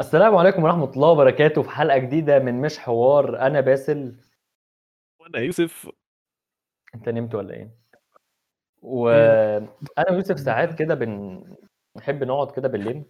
السلام 0.00 0.36
عليكم 0.36 0.64
ورحمة 0.64 0.90
الله 0.90 1.08
وبركاته 1.08 1.62
في 1.62 1.70
حلقة 1.70 1.98
جديدة 1.98 2.38
من 2.38 2.60
مش 2.60 2.78
حوار. 2.78 3.40
أنا 3.40 3.60
باسل. 3.60 4.16
وأنا 5.20 5.38
يوسف. 5.38 5.90
أنت 6.94 7.08
نمت 7.08 7.34
ولا 7.34 7.54
إيه؟ 7.54 7.70
وأنا 8.82 10.10
ويوسف 10.10 10.40
ساعات 10.40 10.78
كده 10.78 10.94
بن... 10.94 11.42
بنحب 11.94 12.24
نقعد 12.24 12.50
كده 12.50 12.68
بالليل 12.68 13.04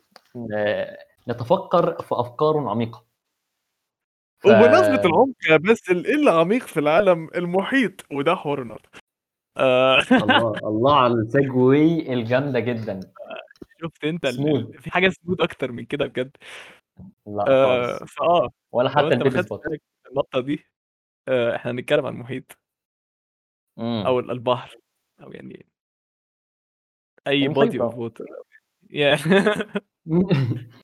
نتفكر 1.29 2.03
في 2.03 2.15
أفكار 2.15 2.69
عميقة. 2.69 3.05
ف... 4.39 4.47
وبمناسبة 4.47 5.05
العمق 5.05 5.37
يا 5.51 5.57
باسل 5.57 6.05
إيه 6.05 6.15
اللي 6.15 6.31
عميق 6.31 6.63
في 6.63 6.81
العالم؟ 6.81 7.29
المحيط 7.35 8.07
وده 8.13 8.35
حوار 8.35 8.79
آه. 9.57 9.99
الله 10.13 10.53
الله 10.65 10.97
على 10.97 11.15
السيجوي 11.15 12.13
الجامدة 12.13 12.61
جدا. 12.61 13.01
شفت 13.83 14.05
انت 14.05 14.25
ال... 14.27 14.81
في 14.81 14.91
حاجة 14.91 15.09
سموث 15.09 15.41
أكتر 15.41 15.73
من 15.73 15.85
كده 15.85 16.07
بجد. 16.07 16.37
لا 17.27 17.45
آه 17.49 17.99
فآه. 17.99 18.51
ولا 18.73 18.89
حتى 18.89 19.07
أنت 19.07 19.13
ال 19.13 19.19
baby 19.19 19.43
spot 19.43 19.63
النقطة 20.11 20.41
دي 20.41 20.65
آه 21.29 21.57
إحنا 21.57 21.71
هنتكلم 21.71 22.07
عن 22.07 22.13
المحيط. 22.15 22.59
امم. 23.79 24.07
أو 24.07 24.21
ال- 24.21 24.31
البحر. 24.31 24.79
أو 25.23 25.33
يعني 25.33 25.67
أي 27.27 27.49
water. 27.49 28.25
يعني 28.91 29.21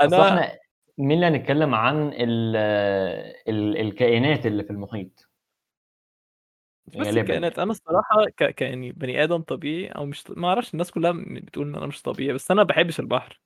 أصل 0.00 0.14
أنا 0.14 0.28
إحنا 0.28 0.58
مين 0.98 1.24
اللي 1.24 1.38
هنتكلم 1.38 1.74
عن 1.74 2.08
ال... 2.08 2.56
ال... 3.48 3.76
الكائنات 3.76 4.46
اللي 4.46 4.64
في 4.64 4.70
المحيط؟ 4.70 5.28
بس 6.86 7.06
الكائنات 7.06 7.52
يعني 7.52 7.62
أنا 7.62 7.70
الصراحة 7.70 8.24
ك... 8.36 8.44
ك 8.44 8.62
يعني 8.62 8.92
بني 8.92 9.24
آدم 9.24 9.42
طبيعي 9.42 9.88
أو 9.88 10.06
مش 10.06 10.30
ما 10.30 10.48
أعرفش 10.48 10.72
الناس 10.74 10.90
كلها 10.90 11.12
بتقول 11.16 11.68
إن 11.68 11.74
أنا 11.74 11.86
مش 11.86 12.02
طبيعي 12.02 12.32
بس 12.32 12.50
أنا 12.50 12.62
ما 12.62 12.66
بحبش 12.68 13.00
البحر. 13.00 13.40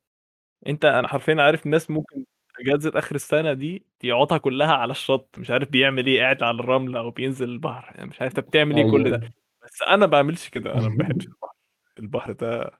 أنت 0.66 0.84
أنا 0.84 1.08
حرفيا 1.08 1.42
عارف 1.42 1.66
ناس 1.66 1.90
ممكن 1.90 2.24
أجازة 2.60 2.92
آخر 2.94 3.14
السنة 3.14 3.52
دي 3.52 3.86
يقعدها 4.02 4.38
كلها 4.38 4.72
على 4.72 4.90
الشط 4.90 5.38
مش 5.38 5.50
عارف 5.50 5.68
بيعمل 5.68 6.06
إيه 6.06 6.20
قاعد 6.20 6.42
على 6.42 6.60
الرمله 6.60 6.98
أو 7.00 7.10
بينزل 7.10 7.48
البحر 7.48 7.96
يعني 7.96 8.10
مش 8.10 8.20
عارف 8.20 8.38
أنت 8.38 8.48
بتعمل 8.48 8.76
إيه 8.76 8.90
كل 8.90 9.10
ده. 9.10 9.16
أيوه. 9.16 9.32
بس 9.64 9.82
أنا 9.82 9.96
ما 9.96 10.06
بعملش 10.06 10.48
كده 10.48 10.72
أنا 10.72 10.80
ما 10.88 10.96
بحبش 10.96 11.26
البحر. 11.26 11.52
البحر 11.98 12.32
ده 12.32 12.70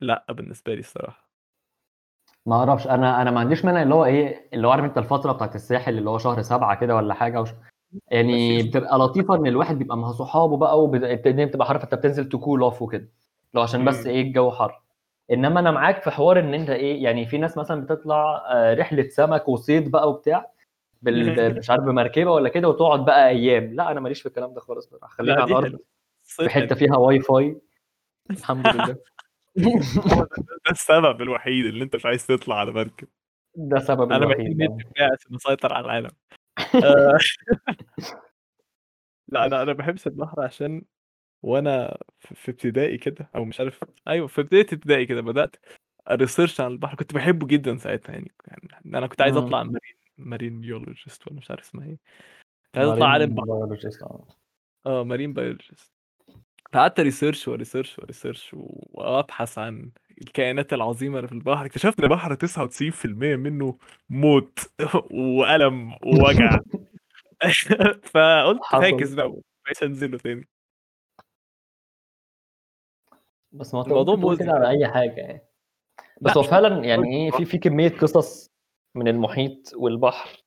لأ 0.00 0.26
بالنسبة 0.32 0.74
لي 0.74 0.80
الصراحة. 0.80 1.28
ما 2.46 2.56
أعرفش 2.56 2.86
أنا 2.86 3.22
أنا 3.22 3.30
ما 3.30 3.40
عنديش 3.40 3.64
مانع 3.64 3.82
اللي 3.82 3.94
هو 3.94 4.04
إيه 4.04 4.48
اللي 4.52 4.66
هو 4.66 4.70
عارف 4.70 4.84
أنت 4.84 4.98
الفترة 4.98 5.32
بتاعت 5.32 5.54
الساحل 5.54 5.98
اللي 5.98 6.10
هو 6.10 6.18
شهر 6.18 6.42
سبعة 6.42 6.80
كده 6.80 6.96
ولا 6.96 7.14
حاجة 7.14 7.40
وش... 7.40 7.50
يعني 8.10 8.62
بتبقى 8.62 8.98
لطيفة 8.98 9.34
إن 9.34 9.46
الواحد 9.46 9.78
بيبقى 9.78 9.96
مع 9.96 10.12
صحابه 10.12 10.56
بقى 10.56 10.82
والدنيا 10.82 11.44
بتبقى 11.44 11.68
عارف 11.68 11.84
أنت 11.84 11.94
بتنزل 11.94 12.28
تكول 12.28 12.60
اوف 12.60 12.82
وكده. 12.82 13.08
لو 13.54 13.62
عشان 13.62 13.84
بس 13.84 14.06
إيه 14.06 14.22
الجو 14.22 14.50
حر. 14.50 14.80
إنما 15.30 15.60
أنا 15.60 15.70
معاك 15.70 16.02
في 16.02 16.10
حوار 16.10 16.38
إن 16.38 16.54
أنت 16.54 16.70
إيه 16.70 17.04
يعني 17.04 17.26
في 17.26 17.38
ناس 17.38 17.58
مثلا 17.58 17.80
بتطلع 17.80 18.44
آه، 18.50 18.74
رحلة 18.74 19.08
سمك 19.08 19.48
وصيد 19.48 19.90
بقى 19.90 20.10
وبتاع 20.10 20.50
بال... 21.02 21.58
مش 21.58 21.70
عارف 21.70 21.84
بمركبة 21.84 22.30
ولا 22.30 22.48
كده 22.48 22.68
وتقعد 22.68 23.04
بقى 23.04 23.28
أيام. 23.28 23.74
لا 23.74 23.90
أنا 23.90 24.00
ماليش 24.00 24.20
في 24.20 24.26
الكلام 24.26 24.54
ده 24.54 24.60
خالص 24.60 24.90
خلينا 25.02 25.42
على 25.42 25.50
الأرض 25.50 25.78
في 26.24 26.48
حتة 26.48 26.74
فيها 26.74 26.96
واي 26.96 27.20
فاي 27.20 27.60
الحمد 28.30 28.66
لله. 28.66 28.96
ده, 30.66 30.70
السبب 30.70 31.22
الوحيد 31.22 31.66
اللي 31.66 31.84
أنت 31.84 31.96
مش 31.96 32.06
عايز 32.06 32.26
تطلع 32.26 32.56
على 32.56 32.72
مركب. 32.72 33.08
ده 33.54 33.76
السبب 33.76 34.12
أنا 34.12 34.26
محتاج 34.26 34.40
الوحيد 34.40 34.60
النت 34.60 34.86
آه. 34.86 34.90
بتاعي 34.90 35.10
عشان 35.12 35.34
أسيطر 35.34 35.74
على 35.74 35.84
العالم. 35.84 36.10
لا 39.28 39.46
أنا 39.46 39.62
أنا 39.62 39.72
بحبش 39.72 40.06
البحر 40.06 40.40
عشان 40.40 40.82
وأنا 41.42 41.98
في 42.20 42.50
ابتدائي 42.50 42.98
كده 42.98 43.30
أو 43.36 43.44
مش 43.44 43.60
عارف 43.60 43.84
أيوه 44.08 44.26
في 44.26 44.42
بداية 44.42 44.66
ابتدائي 44.72 45.06
كده 45.06 45.20
بدأت 45.20 45.56
research 46.10 46.60
عن 46.60 46.72
البحر 46.72 46.96
كنت 46.96 47.14
بحبه 47.14 47.46
جدا 47.46 47.76
ساعتها 47.76 48.12
يعني 48.12 48.32
يعني 48.46 48.98
أنا 48.98 49.06
كنت 49.06 49.22
عايز 49.22 49.36
مم. 49.36 49.44
أطلع 49.44 49.62
marine 49.62 49.96
marine 50.18 50.60
biologist 50.60 51.26
ولا 51.26 51.36
مش 51.36 51.50
عارف 51.50 51.62
اسمها 51.62 51.86
إيه 51.86 51.98
كنت 52.64 52.78
عايز 52.78 52.88
أطلع 52.88 53.06
عالم 53.06 53.34
biologist 53.34 54.02
آه. 54.02 54.26
آه 54.86 55.04
marine 55.04 55.32
biologist 55.32 55.92
قعدت 56.74 57.00
research 57.00 57.48
و 57.48 57.54
research 57.54 57.98
و 57.98 58.04
research 58.04 58.50
وأبحث 58.52 59.58
عن 59.58 59.90
الكائنات 60.22 60.72
العظيمة 60.72 61.16
اللي 61.16 61.28
في 61.28 61.34
البحر. 61.34 61.66
اكتشفت 61.66 61.98
إن 61.98 62.04
البحر 62.04 62.34
99% 62.34 63.36
منه 63.36 63.78
موت 64.10 64.58
وألم 65.38 65.92
ووجع. 66.06 66.58
فقلت 68.12 68.60
فاكس 68.72 69.14
بقى 69.14 69.34
مش 69.70 69.82
هنزله 69.82 70.18
تاني. 70.18 70.48
بس 73.52 73.74
ما 73.74 73.82
الموضوع 73.82 74.14
ممكن 74.14 74.44
كده 74.44 74.52
على 74.52 74.68
أي 74.68 74.88
حاجة 74.88 75.20
يعني. 75.20 75.42
بس 76.20 76.36
هو 76.36 76.42
فعلا 76.42 76.84
يعني 76.84 77.16
إيه 77.16 77.30
في 77.30 77.44
في 77.44 77.58
كمية 77.58 77.88
قصص 77.88 78.50
من 78.94 79.08
المحيط 79.08 79.72
والبحر. 79.76 80.44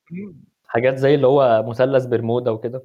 حاجات 0.67 0.95
زي 0.95 1.15
اللي 1.15 1.27
هو 1.27 1.63
مثلث 1.67 2.05
برمودا 2.05 2.51
وكده. 2.51 2.83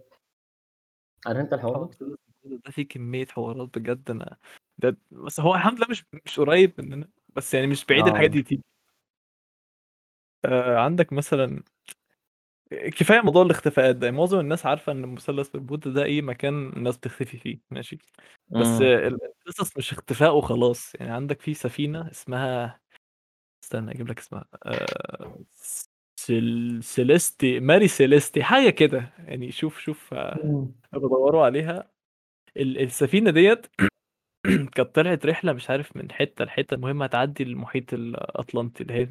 عارف 1.26 1.38
أنت 1.38 1.52
الحوار 1.52 1.91
ده؟ 2.00 2.70
فيه 2.70 2.88
كمية 2.88 3.26
حوارات 3.26 3.78
بجد. 3.78 4.10
أنا 4.10 4.36
ده 4.78 4.97
بس 5.10 5.41
هو 5.41 5.54
الحمد 5.54 5.78
لله 5.78 5.87
مش 5.91 6.04
مش 6.25 6.41
قريب 6.41 6.72
مننا 6.78 7.09
بس 7.37 7.54
يعني 7.54 7.66
مش 7.66 7.84
بعيد 7.84 8.06
الحاجات 8.06 8.31
آه. 8.31 8.32
دي 8.32 8.42
تيجي. 8.42 8.62
آه 10.44 10.78
عندك 10.78 11.12
مثلا 11.12 11.62
كفاية 12.70 13.20
موضوع 13.20 13.42
الاختفاءات 13.42 13.97
ده 13.97 14.10
معظم 14.10 14.41
الناس 14.41 14.66
عارفة 14.66 14.92
إن 14.92 15.06
مثلث 15.06 15.48
برمودا 15.48 15.91
ده 15.91 16.04
إيه 16.04 16.22
مكان 16.22 16.69
الناس 16.69 16.97
بتختفي 16.97 17.37
فيه 17.38 17.59
ماشي؟ 17.70 17.98
بس 18.48 18.66
آه، 18.66 19.09
القصص 19.47 19.76
مش 19.76 19.92
اختفاء 19.92 20.37
وخلاص 20.37 20.94
يعني 20.94 21.12
عندك 21.12 21.41
في 21.41 21.54
سفينة 21.54 22.10
اسمها 22.10 22.81
استنى 23.64 23.91
أجيب 23.91 24.08
لك 24.08 24.19
اسمها 24.19 24.44
آه 24.66 25.44
سل... 26.16 26.78
سيليستي 26.82 27.60
ماري 27.60 27.88
سيليستي 27.88 28.43
حاجة 28.44 28.70
كده 28.70 29.12
يعني 29.19 29.50
شوف 29.53 29.78
شوف 29.78 30.14
آه، 30.14 30.69
بدوروا 30.93 31.44
عليها. 31.44 31.91
ال- 32.56 32.78
السفينة 32.82 33.31
ديت 33.31 33.66
كانت 34.74 34.94
طلعت 34.94 35.26
رحلة 35.26 35.52
مش 35.52 35.70
عارف 35.70 35.96
من 35.96 36.12
حتة 36.12 36.44
لحتة 36.44 36.74
المهم 36.74 37.02
هتعدي 37.02 37.42
المحيط 37.42 37.94
الأطلنطي 37.94 38.82
اللي 38.82 38.94
هي 38.94 39.08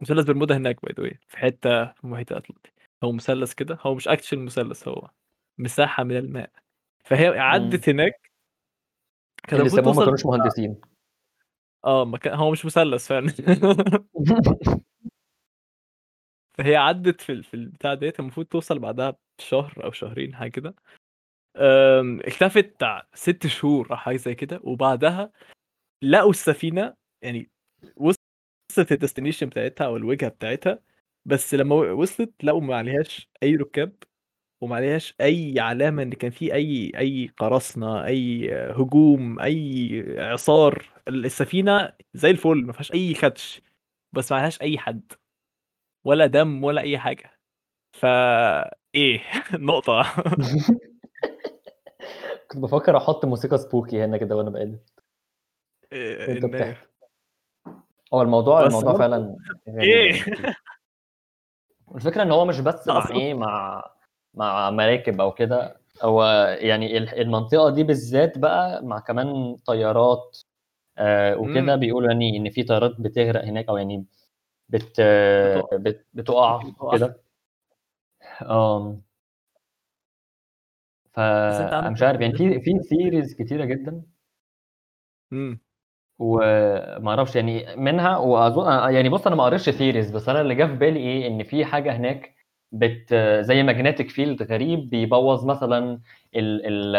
مثلث 0.00 0.26
برمودا 0.26 0.56
هناك 0.56 0.82
by 0.82 1.10
the 1.10 1.18
في 1.28 1.36
حتة 1.38 1.84
في 1.92 2.04
المحيط 2.04 2.32
الأطلنطي. 2.32 2.70
هو 3.04 3.12
مثلث 3.12 3.54
كده؟ 3.54 3.78
هو 3.80 3.94
مش 3.94 4.08
اكشن 4.08 4.38
مثلث 4.38 4.88
هو 4.88 5.10
مساحة 5.58 6.04
من 6.04 6.16
الماء. 6.16 6.50
فهي 7.04 7.26
عدت 7.26 7.88
هناك. 7.88 8.30
كانت 9.48 9.60
اللي 9.60 9.70
سموه 9.70 9.94
ما 9.94 10.04
كانوش 10.04 10.26
مهندسين. 10.26 10.80
آه 11.84 12.04
مكان 12.04 12.34
هو 12.34 12.50
مش 12.50 12.66
مثلث 12.66 13.08
فعلا. 13.08 13.28
فهي 16.58 16.76
عدت 16.76 17.20
في 17.20 17.42
في 17.42 17.54
البتاع 17.54 17.94
ديت 17.94 18.20
المفروض 18.20 18.46
توصل 18.46 18.78
بعدها 18.78 19.16
بشهر 19.38 19.84
أو 19.84 19.92
شهرين 19.92 20.34
حاجة 20.34 20.50
كده. 20.50 20.74
اختفت 22.28 22.84
ست 23.14 23.46
شهور 23.46 23.90
أو 23.90 23.96
حاجة 23.96 24.16
زي 24.16 24.34
كده. 24.34 24.60
وبعدها 24.64 25.32
لقوا 26.02 26.30
السفينة 26.30 26.94
يعني 27.22 27.50
وصلت 27.96 28.92
ال 28.92 28.97
destination 28.97 29.46
بتاعتها 29.46 29.86
أو 29.86 29.96
الوجهة 29.96 30.28
بتاعتها. 30.30 30.80
بس 31.26 31.54
لما 31.54 31.74
وصلت 31.76 32.44
لقوا 32.44 32.60
ما 32.60 32.76
عليهاش 32.76 33.28
أي 33.42 33.56
ركاب 33.56 33.92
وما 34.62 34.76
عليهاش 34.76 35.14
أي 35.20 35.54
علامة 35.60 36.02
إن 36.02 36.10
كان 36.12 36.30
في 36.30 36.54
أي 36.54 36.92
أي 36.98 37.30
قراصنة 37.38 38.06
أي 38.06 38.50
هجوم 38.54 39.40
أي 39.40 40.04
اعصار 40.20 40.90
السفينة 41.08 41.92
زي 42.14 42.30
الفل 42.30 42.64
ما 42.66 42.72
فيهاش 42.72 42.92
أي 42.94 43.14
خدش 43.14 43.62
بس 44.14 44.32
ما 44.32 44.38
عليهاش 44.38 44.62
أي 44.62 44.78
حد. 44.78 45.12
ولا 46.04 46.26
دم 46.26 46.64
ولا 46.64 46.80
أي 46.82 46.98
حاجة. 46.98 47.38
فا 47.94 48.08
إيه؟ 48.94 49.22
نقطة. 49.54 50.02
كنت 52.48 52.62
بفكر 52.62 52.96
أحط 52.96 53.24
موسيقى 53.24 53.58
سبوكي 53.58 54.04
هنا 54.04 54.16
كده 54.16 54.36
وأنا 54.36 54.50
بقلب. 54.50 54.78
إيه، 55.92 56.28
وأنت 56.28 56.44
إن 56.44 56.50
بتحكي. 56.50 56.86
هو 58.14 58.22
الموضوع 58.22 58.66
الموضوع 58.66 58.92
برضه 58.92 58.98
فعلا 58.98 59.36
إيه؟ 59.68 60.14
يعني. 60.14 60.54
الفكرة 61.94 62.22
إن 62.22 62.32
هو 62.32 62.44
مش 62.44 62.60
بس 62.60 62.88
إيه 63.10 63.34
مع 63.34 63.84
مع 64.34 64.70
مراكب 64.70 65.20
أو 65.20 65.32
كده 65.32 65.80
هو 66.02 66.24
يعني 66.60 66.98
ال- 66.98 67.20
المنطقة 67.20 67.70
دي 67.70 67.82
بالذات 67.82 68.38
بقى 68.38 68.84
مع 68.84 68.98
كمان 68.98 69.56
طيارات 69.66 70.38
آه 70.98 71.36
وكده 71.36 71.76
بيقولوا 71.76 72.08
يعني 72.10 72.36
إن 72.36 72.50
في 72.50 72.62
طيارات 72.62 73.00
بتغرق 73.00 73.44
هناك 73.44 73.68
أو 73.68 73.76
يعني 73.76 74.04
بت 74.68 74.96
آه، 75.00 75.56
بتقع. 75.60 75.76
بت 75.76 76.06
بتقع 76.14 76.62
بتقع. 76.62 76.96
كده. 76.96 77.20
انت 78.42 79.02
فأنا 81.18 81.90
مش 81.90 82.02
عارف 82.02 82.20
يعني 82.20 82.34
في 82.38 82.60
في 82.60 82.78
theories 82.90 83.34
كتيرة 83.34 83.64
جدا. 83.64 84.02
امم. 85.32 85.60
وما 86.18 87.10
أعرفش 87.10 87.36
يعني 87.36 87.76
منها 87.76 88.16
وأظن 88.18 88.94
يعني 88.94 89.08
بص 89.08 89.26
أنا 89.26 89.36
ما 89.36 89.44
قريتش 89.44 89.70
ثيريز 89.70 90.10
بس 90.10 90.28
أنا 90.28 90.40
اللي 90.40 90.54
جه 90.54 90.64
في 90.66 90.74
بالي 90.74 91.00
إيه 91.00 91.26
إن 91.28 91.42
في 91.44 91.64
حاجة 91.64 91.96
هناك 91.96 92.34
بت 92.72 93.14
زي 93.40 93.62
magnetic 93.62 94.10
field 94.10 94.42
غريب 94.42 94.90
بيبوظ 94.90 95.46
مثلا 95.46 96.00
ال 96.36 96.66
ال 96.66 96.96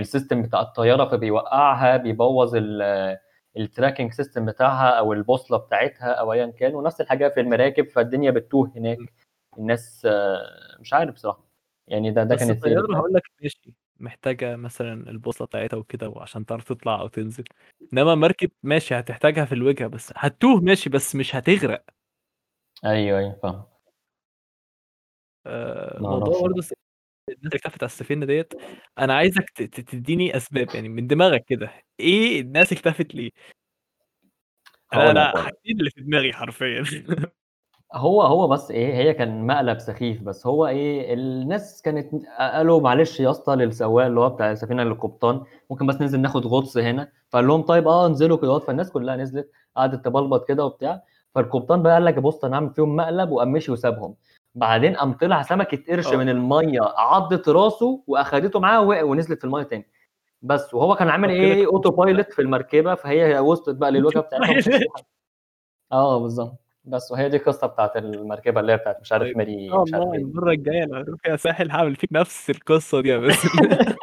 ال 0.00 0.06
system 0.06 0.42
بتاع 0.42 0.60
الطيارة 0.60 1.04
فبيوقعها 1.10 1.96
بيبوظ 1.96 2.56
ال 2.56 2.82
ال 3.56 3.62
tracking 3.62 4.12
system 4.12 4.46
بتاعها 4.46 4.90
أو 4.90 5.12
البوصلة 5.12 5.58
بتاعتها 5.58 6.12
أو 6.12 6.32
ايا 6.32 6.46
كان 6.46 6.74
ونفس 6.74 7.00
الحاجة 7.00 7.28
في 7.28 7.40
المراكب 7.40 7.88
فالدنيا 7.90 8.30
بتوه 8.30 8.72
هناك. 8.76 8.98
الناس 9.58 10.06
آه، 10.10 10.40
مش 10.80 10.92
عارف 10.94 11.14
بصراحة. 11.14 11.53
يعني 11.88 12.10
ده 12.10 12.24
ده 12.24 12.36
كان 12.36 12.50
الطيارة 12.50 12.96
هقول 12.96 13.12
لك 13.14 13.22
ماشي 13.42 13.74
محتاجة 14.00 14.56
مثلا 14.56 15.10
البوصلة 15.10 15.46
بتاعتها 15.46 15.76
وكده 15.76 16.08
وعشان 16.08 16.46
تعرف 16.46 16.64
تطلع 16.64 17.00
أو 17.00 17.08
تنزل. 17.08 17.44
إنما 17.92 18.14
مركب 18.14 18.50
ماشي 18.62 18.94
هتحتاجها 18.94 19.44
في 19.44 19.52
الوجهة 19.54 19.86
بس. 19.88 20.12
هتوه 20.16 20.60
ماشي 20.60 20.90
بس 20.90 21.16
مش 21.16 21.36
هتغرق. 21.36 21.84
أيوه 22.84 23.18
أيوه 23.18 23.38
فاهم. 23.42 23.64
آه، 25.46 25.98
موضوع 26.00 26.40
برضه 26.40 26.46
الناس 26.50 26.72
اللي 27.28 27.50
اختفت 27.56 27.82
على 27.82 27.90
السفينة 27.90 28.26
ديت 28.26 28.54
أنا 28.98 29.14
عايزك 29.14 29.50
تديني 29.50 30.36
أسباب 30.36 30.74
يعني 30.74 30.88
من 30.88 31.06
دماغك 31.06 31.44
كده. 31.44 31.72
إيه 32.00 32.40
الناس 32.40 32.72
اكتفت 32.72 33.14
ليه؟ 33.14 33.30
أنا 34.94 35.10
أنا 35.10 35.42
حاجتين 35.42 35.78
اللي 35.78 35.90
في 35.90 36.00
دماغي 36.00 36.32
حرفيا. 36.32 36.84
هو 37.94 38.22
هو 38.22 38.48
بس 38.48 38.70
إيه 38.70 38.94
هي 38.94 39.14
كان 39.14 39.46
مقلب 39.46 39.78
سخيف 39.78 40.22
بس 40.22 40.46
هو 40.46 40.66
إيه 40.66 41.14
الناس 41.14 41.82
كانت 41.82 42.12
قالوا 42.38 42.80
معلش 42.80 43.20
يا 43.20 43.30
اسطى 43.30 43.54
للسواق 43.56 44.06
اللي 44.06 44.20
هو 44.20 44.28
بتاع 44.30 44.52
السفينه 44.52 44.82
للقبطان 44.84 45.42
ممكن 45.70 45.86
بس 45.86 46.00
ننزل 46.00 46.20
ناخد 46.20 46.46
غطس 46.46 46.78
هنا 46.78 47.08
فقال 47.30 47.46
لهم 47.46 47.62
طيب 47.62 47.88
آه 47.88 48.06
انزلوا 48.06 48.36
كده. 48.36 48.58
فالناس 48.58 48.90
كلها 48.90 49.16
نزلت 49.16 49.50
قعدت 49.76 50.04
تبلبط 50.04 50.48
كده 50.48 50.64
وبتاع. 50.64 51.02
فالقبطان 51.34 51.82
بقى 51.82 51.92
قال 51.92 52.04
لك 52.04 52.18
بص 52.18 52.44
أنا 52.44 52.56
هعمل 52.56 52.70
فيهم 52.70 52.96
مقلب 52.96 53.30
وقام 53.30 53.52
مشي 53.52 53.72
وسابهم. 53.72 54.14
بعدين 54.54 54.96
قام 54.96 55.12
طلع 55.12 55.42
سمكة 55.42 55.78
قرش 55.88 56.12
آه. 56.12 56.16
من 56.16 56.28
المية 56.28 56.80
عضت 56.96 57.48
راسه 57.48 58.02
وأخدته 58.06 58.60
معاه 58.60 58.80
ووقع 58.80 59.02
ونزلت 59.02 59.38
في 59.38 59.44
المية 59.44 59.62
تاني. 59.62 59.86
بس 60.42 60.74
وهو 60.74 60.94
كان 60.94 61.08
عامل 61.08 61.30
إيه 61.30 61.66
auto 61.66 61.90
pilot 61.90 62.32
في 62.32 62.42
المركبة 62.42 62.94
فهي 62.94 63.38
وصلت 63.38 63.76
بقى 63.76 63.90
للوجهة 63.90 64.20
بتاعتها 64.20 64.80
آه 65.92 66.18
بالظبط. 66.18 66.63
بس 66.84 67.12
وهي 67.12 67.28
دي 67.28 67.36
القصة 67.36 67.66
بتاعت 67.66 67.96
المركبة 67.96 68.60
اللي 68.60 68.72
هي 68.72 68.76
بتاعت 68.76 69.00
مش 69.00 69.12
عارف 69.12 69.24
طيب. 69.24 69.36
ماري 69.36 69.68
شاء 69.68 69.82
مش 69.82 69.94
عارف 69.94 70.12
إيه 70.12 70.18
المرة 70.18 70.50
الجاية 70.52 70.84
لو 70.84 70.94
هنروح 70.94 71.26
يا 71.26 71.36
ساحل 71.36 71.70
هعمل 71.70 71.96
فيك 71.96 72.12
نفس 72.12 72.50
القصة 72.50 73.00
دي 73.00 73.08
يا 73.08 73.18
باسم 73.18 73.48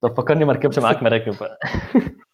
طب 0.00 0.14
فكرني 0.16 0.44
ما 0.44 0.52
اركبش 0.52 0.78
معاك 0.78 1.02
مراكب 1.02 1.34
بقى. 1.40 1.58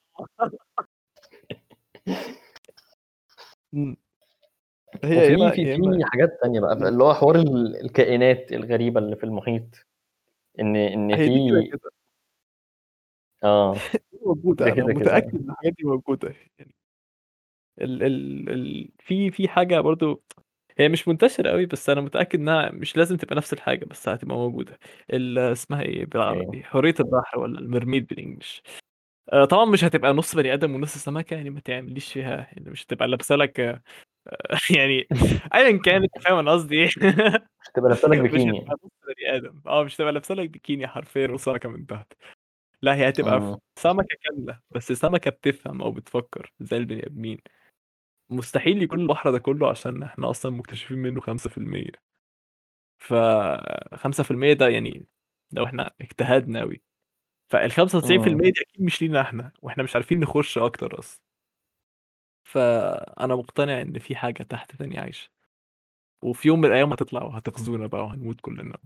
هي 5.05 5.21
في 5.27 5.35
اما 5.35 5.51
في 5.51 6.05
حاجات 6.05 6.39
تانية 6.43 6.61
بقى 6.61 6.73
اللي 6.73 7.05
هو 7.05 7.15
حوار 7.15 7.37
ال- 7.37 7.81
الكائنات 7.85 8.53
الغريبة 8.53 9.01
اللي 9.01 9.17
في 9.17 9.25
المحيط 9.25 9.87
إن 10.61 10.77
إن 10.77 11.17
في 11.17 11.67
آه. 13.45 13.75
كده 14.75 14.93
كده. 14.93 15.01
متأكد 15.01 15.35
إن 15.35 15.51
الحاجات 15.51 15.73
دي 15.73 15.85
موجودة 15.85 16.29
يعني. 16.59 16.75
ال 17.81 18.03
ال 18.03 18.49
ال 18.51 18.89
في 18.99 19.31
في 19.31 19.49
حاجة 19.49 19.81
برضو 19.81 20.23
هي 20.79 20.89
مش 20.89 21.09
منتشرة 21.09 21.51
قوي 21.51 21.67
بس 21.67 21.91
أنا 21.91 22.01
متأكد 22.01 22.39
إنها 22.41 22.71
مش 22.71 22.97
لازم 22.97 23.17
تبقى 23.17 23.37
نفس 23.37 23.53
الحاجة 23.53 23.85
بس 23.85 24.09
هتبقى 24.09 24.37
موجودة. 24.37 24.79
ال- 25.13 25.39
اسمها 25.39 25.83
إيه 25.83 26.05
بالعربي 26.07 26.63
حرية 26.65 26.95
البحر 27.01 27.39
ولا 27.39 27.59
المرميد 27.59 28.07
بالإنجلش؟ 28.07 28.63
آه، 29.33 29.45
طبعا 29.45 29.65
مش 29.65 29.85
هتبقى 29.85 30.13
نص 30.13 30.37
بني 30.37 30.55
آدم 30.55 30.75
ونص 30.75 30.99
سمكة 30.99 31.35
يعني 31.35 31.51
ما 31.51 31.61
تعمليش 31.61 32.13
فيها 32.13 32.37
يعني 32.53 32.71
مش 32.71 32.85
هتبقى 32.85 33.09
لابسة 33.09 33.37
لك 33.37 33.61
آه، 33.61 33.83
يعني 34.79 35.09
ايا 35.55 35.79
كان 35.79 36.03
أنت 36.03 36.19
فاهم 36.25 36.39
أنا 36.39 36.51
قصدي 36.53 36.77
إيه؟ 36.83 36.87
مش 37.63 37.69
تبقى 37.75 37.89
لابسة 37.91 38.09
لك 38.09 38.19
مش 38.25 38.31
بيكيني 38.33 38.59
هتبقى 38.61 38.77
نص 38.85 38.91
بني 39.07 39.37
آدم. 39.37 39.63
آه 39.67 39.85
مش 39.85 39.97
هتبقى 39.97 40.13
لابسة 40.13 40.35
لك 40.35 40.51
بيكيني 40.51 40.87
حرفيا 40.89 41.29
وسمكة 41.29 41.69
من 41.69 41.87
تحت. 41.87 42.13
لا 42.83 42.95
هي 42.95 43.09
هتبقى 43.09 43.37
امم 43.37 43.59
سمكة 43.79 44.17
كاملة 44.23 44.61
بس 44.71 44.93
سمكة 44.93 45.31
بتفهم 45.31 45.83
أو 45.83 45.91
بتفكر 45.93 46.53
زي 46.61 46.77
البني 46.77 47.07
آدمين. 47.07 47.39
مستحيل 48.33 48.83
يكون 48.83 49.01
البحر 49.01 49.31
ده 49.31 49.39
كله 49.39 49.71
عشان 49.71 50.03
إحنا 50.03 50.31
أصلا 50.31 50.53
مكتشفين 50.53 50.99
منه 50.99 51.21
5% 51.21 51.91
ف 52.99 53.15
5% 53.95 54.53
ده 54.53 54.69
يعني 54.69 55.07
لو 55.53 55.65
إحنا 55.65 55.91
اجتهدنا 56.01 56.61
قوي 56.61 56.83
فال 57.53 57.73
95% 57.73 58.33
امم 58.33 58.41
دي 58.53 58.61
أكيد 58.63 58.83
مش 58.83 59.03
لينا 59.03 59.21
إحنا 59.21 59.53
وإحنا 59.63 59.83
مش 59.83 59.95
عارفين 59.97 60.21
نخش 60.21 60.59
أكتر 60.59 60.99
أصلا. 60.99 61.21
فأنا 62.45 63.37
مقتنع 63.37 63.81
إن 63.83 63.99
في 63.99 64.17
حاجة 64.17 64.43
تحت 64.43 64.77
تانية 64.77 65.01
عايشة. 65.01 65.31
وفي 66.25 66.49
يوم 66.49 66.61
من 66.61 66.69
الأيام 66.69 66.93
هتطلع 66.93 67.23
وهتغزونا 67.23 67.87
بقى 67.87 68.05
وهنموت 68.05 68.41
كلنا. 68.41 68.79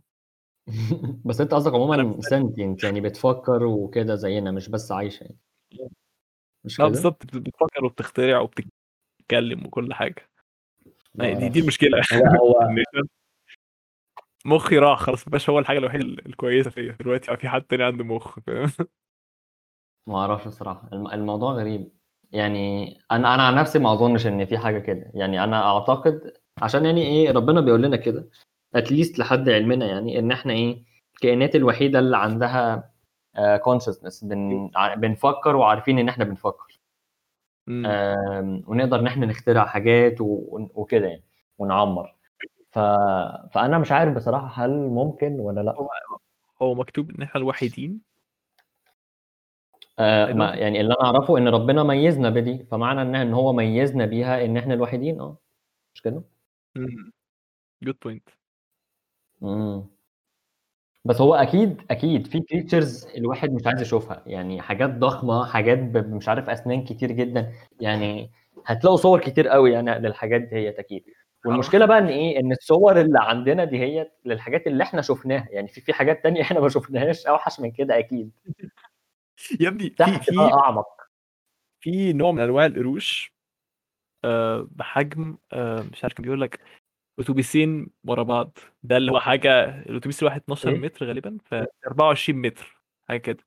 بس 1.27 1.41
أنت 1.41 1.55
قصدك 1.55 1.75
عموما 1.75 2.21
سنتينت 2.21 2.85
يعني 2.85 3.01
بتفكر 3.01 3.65
وكده 3.65 4.15
زينا 4.15 4.51
مش 4.51 4.69
بس 4.69 4.93
عايشة 4.93 5.25
يعني. 5.25 5.39
مش 6.65 6.79
لا 6.79 6.85
كده؟ 6.85 6.93
بالظبط 6.95 7.27
بت- 7.27 7.37
بتفكر 7.37 7.85
وبتخترع 7.85 8.41
وبتتكلم 9.27 9.67
وكل 9.67 9.95
حاجة. 9.95 10.29
هي 11.21 11.35
دي 11.35 11.49
دي 11.49 11.61
المشكلة 11.61 12.03
هو 12.13 12.55
مخي 14.47 14.79
راح 14.79 14.99
خلاص 15.01 15.29
مبقاش 15.29 15.51
هو 15.51 15.59
الحاجة 15.59 15.79
الوحيدة 15.79 16.05
ال- 16.05 16.27
الكويسة 16.27 16.71
فيا. 16.71 16.97
دلوقتي 17.01 17.37
في 17.37 17.49
حد 17.49 17.63
تاني 17.63 17.83
عنده 17.85 18.05
مخ 18.05 18.39
فاهم؟ 18.41 18.71
ما 20.09 20.19
أعرفش 20.19 20.47
الصراحة. 20.47 20.89
الم- 20.93 21.07
الموضوع 21.11 21.53
غريب. 21.53 21.93
يعني 22.33 22.99
أنا 23.13 23.35
أنا 23.35 23.43
عن 23.47 23.55
نفسي 23.55 23.79
ما 23.79 23.93
أظنش 23.93 24.27
إن 24.27 24.45
في 24.47 24.59
حاجة 24.59 24.79
كده. 24.79 25.11
يعني 25.15 25.45
أنا 25.45 25.63
أعتقد 25.77 26.33
عشان 26.63 26.85
يعني 26.85 27.03
إيه 27.07 27.31
ربنا 27.33 27.61
بيقول 27.61 27.83
لنا 27.83 27.97
كده 27.97 28.29
اتليست 28.75 29.19
لحد 29.19 29.49
علمنا 29.49 29.87
يعني 29.87 30.19
إن 30.19 30.33
إحنا 30.33 30.53
إيه 30.53 30.85
الكائنات 31.15 31.57
الوحيدة 31.57 31.99
اللي 31.99 32.17
عندها 32.17 32.91
كونشسنس 33.63 34.25
بن 34.25 34.71
ع- 34.77 34.95
بنفكر 34.95 35.57
وعارفين 35.57 35.99
إن 35.99 36.09
إحنا 36.09 36.25
بنفكر. 36.25 36.66
ونقدر 37.69 39.01
إن 39.01 39.07
إحنا 39.07 39.27
نخترع 39.27 39.67
حاجات 39.67 40.21
و- 40.21 40.69
وكده 40.75 41.07
يعني 41.07 41.23
ونعمر. 41.59 42.15
ف... 42.71 42.79
فأنا 43.55 43.79
مش 43.79 43.93
عارف 43.93 44.15
بصراحة 44.15 44.65
هل 44.65 44.71
ممكن 44.71 45.41
ولا 45.41 45.61
لأ. 45.61 45.73
هو 45.73 45.89
هو 46.63 46.75
مكتوب 46.75 47.11
إن 47.11 47.23
إحنا 47.23 47.41
الوحيدين؟ 47.41 48.01
آه 49.99 50.33
ما 50.33 50.55
يعني 50.55 50.81
اللي 50.81 50.95
أنا 51.01 51.05
أعرفه 51.05 51.39
إن 51.39 51.49
ربنا 51.49 51.83
ميزنا 51.83 52.31
بدي 52.31 52.65
فمعنى 52.65 53.23
إن 53.23 53.35
هو 53.35 53.53
ميزنا 53.53 54.07
بيها 54.07 54.45
إن 54.45 54.57
إحنا 54.57 54.75
الوحيدين 54.75 55.21
آه 55.21 55.39
مش 55.95 56.03
كده؟ 56.03 56.23
Good 57.83 57.97
point. 58.05 58.29
بس 61.07 61.21
هو 61.21 61.35
أكيد 61.35 61.83
أكيد 61.91 62.27
في 62.27 62.41
creatures 62.41 63.07
الواحد 63.17 63.53
مش 63.53 63.67
عايز 63.67 63.81
يشوفها. 63.83 64.23
يعني 64.27 64.63
حاجات 64.63 64.91
ضخمة 64.91 65.45
حاجات 65.47 65.79
مش 65.79 66.29
عارف 66.29 66.51
أسنان 66.51 66.85
كتير 66.85 67.13
جدا. 67.13 67.53
يعني 67.81 68.31
هتلاقوا 68.67 68.97
صور 68.97 69.21
كتير 69.21 69.49
قوي 69.49 69.73
يعني 69.73 69.99
للحاجات 69.99 70.41
ديت 70.41 70.79
أكيد 70.79 71.05
والمشكلة 71.45 71.87
بقى 71.87 71.99
إن 71.99 72.07
إيه؟ 72.07 72.41
إن 72.41 72.53
الصور 72.53 73.01
اللي 73.01 73.19
عندنا 73.21 73.65
دي 73.65 73.79
هي 73.79 74.11
للحاجات 74.25 74.67
اللي 74.67 74.83
إحنا 74.85 75.03
شفناها. 75.03 75.49
يعني 75.51 75.69
في 75.69 75.81
في 75.81 75.93
حاجات 75.93 76.23
تانية 76.23 76.43
إحنا 76.43 76.61
ما 76.61 76.69
شفناهاش. 76.69 77.27
أوحش 77.27 77.61
من 77.61 77.71
كده 77.71 77.99
أكيد. 77.99 78.31
يا 79.61 79.69
ابني 79.69 79.91
في 79.91 80.19
في 80.23 80.41
أعمق. 80.41 80.87
في 81.81 82.13
نوع 82.13 82.33
من 82.33 82.41
أنواع 82.41 82.67
القروش 82.67 83.33
آه، 84.25 84.69
بحجم 84.71 85.37
آه، 85.53 85.85
مش 85.93 86.05
عارف 86.05 86.15
كان 86.15 86.23
بيقول 86.23 86.41
لك 86.41 86.61
اتوبيسين 87.19 87.89
ورا 88.05 88.23
بعض. 88.23 88.59
ده 88.83 88.97
اللي 88.97 89.13
هو 89.13 89.21
حاجة 89.21 89.65
الأتوبيس 89.81 90.23
الواحد 90.23 90.41
12 90.41 90.69
إيه؟ 90.69 90.79
متر 90.79 91.07
غالبا 91.07 91.39
ف 91.45 91.55
24 91.87 92.39
متر 92.41 92.83
حاجة 93.09 93.19
كده. 93.21 93.45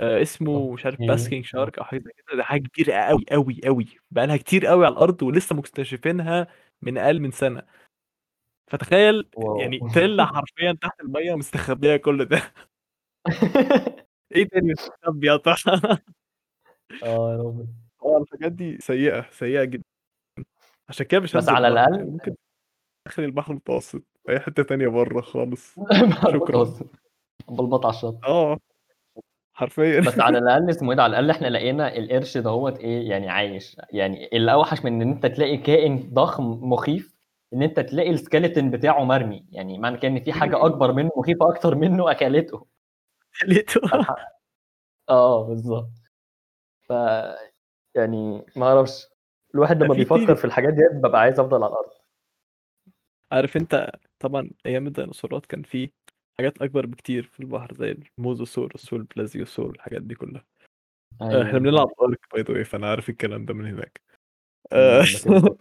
آه، 0.00 0.22
اسمه 0.22 0.72
مش 0.72 0.84
عارف 0.84 0.98
basking 1.00 1.44
shark 1.44 1.78
أو 1.78 1.84
حاجة 1.84 2.00
كده. 2.00 2.36
ده 2.36 2.42
حاجة 2.42 2.62
كبيرة 2.62 2.94
قوي 2.94 3.24
قوي 3.30 3.60
قوي 3.64 3.86
بقى 4.10 4.26
لها 4.26 4.36
كتير 4.36 4.66
قوي 4.66 4.86
على 4.86 4.92
الأرض 4.92 5.22
ولسه 5.22 5.56
مكتشفينها 5.56 6.46
من 6.82 6.98
أقل 6.98 7.20
من 7.20 7.30
سنة. 7.30 7.62
فتخيل 8.70 9.28
wow. 9.36 9.60
يعني 9.60 9.80
تلة 9.94 10.26
حرفيا 10.26 10.72
تحت 10.72 11.00
المية 11.00 11.34
مستخبيه 11.34 11.96
كل 11.96 12.24
ده. 12.24 12.42
إيه 14.34 14.48
تاني 14.48 14.72
مستخبي 14.72 15.26
يا 15.26 15.36
ترى 15.36 15.54
آه 17.02 17.32
يا 17.32 17.36
رب 17.36 17.68
آه 18.02 18.22
الحاجات 18.22 18.52
دي 18.52 18.78
سيئة 18.80 19.30
سيئة 19.30 19.64
جدا. 19.64 19.84
عشان 20.88 21.06
كده 21.06 21.20
مش 21.20 21.36
بس 21.36 21.48
على 21.48 21.68
الأقل 21.68 22.04
ممكن 22.04 22.34
اخر 23.06 23.24
البحر 23.24 23.50
المتوسط 23.50 24.02
أي 24.28 24.40
حتة 24.40 24.62
تانية 24.62 24.88
بره 24.88 25.20
خالص. 25.20 25.74
شكرا. 26.32 26.74
بلبط 27.48 27.86
على 27.86 27.94
الشط 27.94 28.18
آه 28.24 28.58
حرفيا. 29.54 30.00
بس 30.00 30.20
على 30.20 30.38
الأقل 30.38 30.70
اسمه 30.70 30.90
إيه 30.90 30.96
ده 30.96 31.02
على 31.02 31.10
الأقل 31.10 31.30
إحنا 31.30 31.46
لقينا 31.46 31.96
القرش 31.96 32.38
دهوت 32.38 32.78
إيه 32.78 33.08
يعني 33.10 33.28
عايش. 33.30 33.76
يعني 33.92 34.28
اللي 34.32 34.52
اوحش 34.52 34.84
من 34.84 35.02
إن 35.02 35.08
أنت 35.12 35.26
تلاقي 35.26 35.56
كائن 35.56 36.10
ضخم 36.12 36.44
مخيف 36.44 37.14
إن 37.52 37.62
أنت 37.62 37.80
تلاقي 37.80 38.16
السكeleton 38.16 38.64
بتاعه 38.64 39.04
مرمي. 39.04 39.46
يعني 39.52 39.78
معنى 39.78 39.98
كده 39.98 40.08
إن 40.08 40.20
في 40.24 40.32
حاجة 40.32 40.56
أكبر 40.66 40.92
منه 40.92 41.10
مخيفة 41.16 41.48
أكتر 41.48 41.74
منه 41.74 42.10
أكلته. 42.10 42.66
فالحق 43.90 44.16
أه 45.10 45.44
بالظبط 45.44 45.90
ف 46.88 46.90
يعني 47.94 48.46
ما 48.56 48.66
أعرفش. 48.66 49.06
الواحد 49.54 49.82
لما 49.82 49.94
بيفكر 49.94 50.34
في 50.34 50.44
الحاجات 50.44 50.74
دي 50.74 50.82
ببقى 50.92 51.20
عايز 51.20 51.40
أفضل 51.40 51.62
على 51.64 51.72
الأرض. 51.72 51.90
عارف 53.34 53.56
انت 53.56 53.90
طبعا 54.18 54.50
أيام 54.66 54.86
الديناصورات 54.86 55.46
كان 55.46 55.62
في 55.62 55.90
حاجات 56.38 56.62
أكبر 56.62 56.86
بكتير 56.86 57.22
في 57.22 57.40
البحر 57.40 57.74
زي 57.74 57.96
ال 58.18 58.25
Mosasaurus 58.25 58.92
وال 58.92 59.04
Plesiosaur 59.04 59.66
والحاجات 59.66 60.02
دي 60.02 60.14
كلها. 60.14 60.44
آه، 61.20 61.24
إحنا 61.24 61.38
أيوه. 61.38 61.58
بنلعب 61.58 61.92
Ark 62.02 62.26
by 62.34 62.42
the 62.42 62.62
فأنا 62.64 62.90
عارف 62.90 63.08
الكلام 63.08 63.44
ده 63.44 63.54
من 63.54 63.66
هناك. 63.66 64.00
آه، 64.72 65.02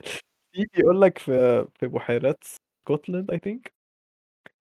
في 0.53 0.65
بيقول 0.75 1.01
لك 1.01 1.17
في 1.17 1.67
في 1.79 1.87
بحيرات 1.87 2.43
Scotland 2.43 3.31
I 3.31 3.39
think 3.39 3.73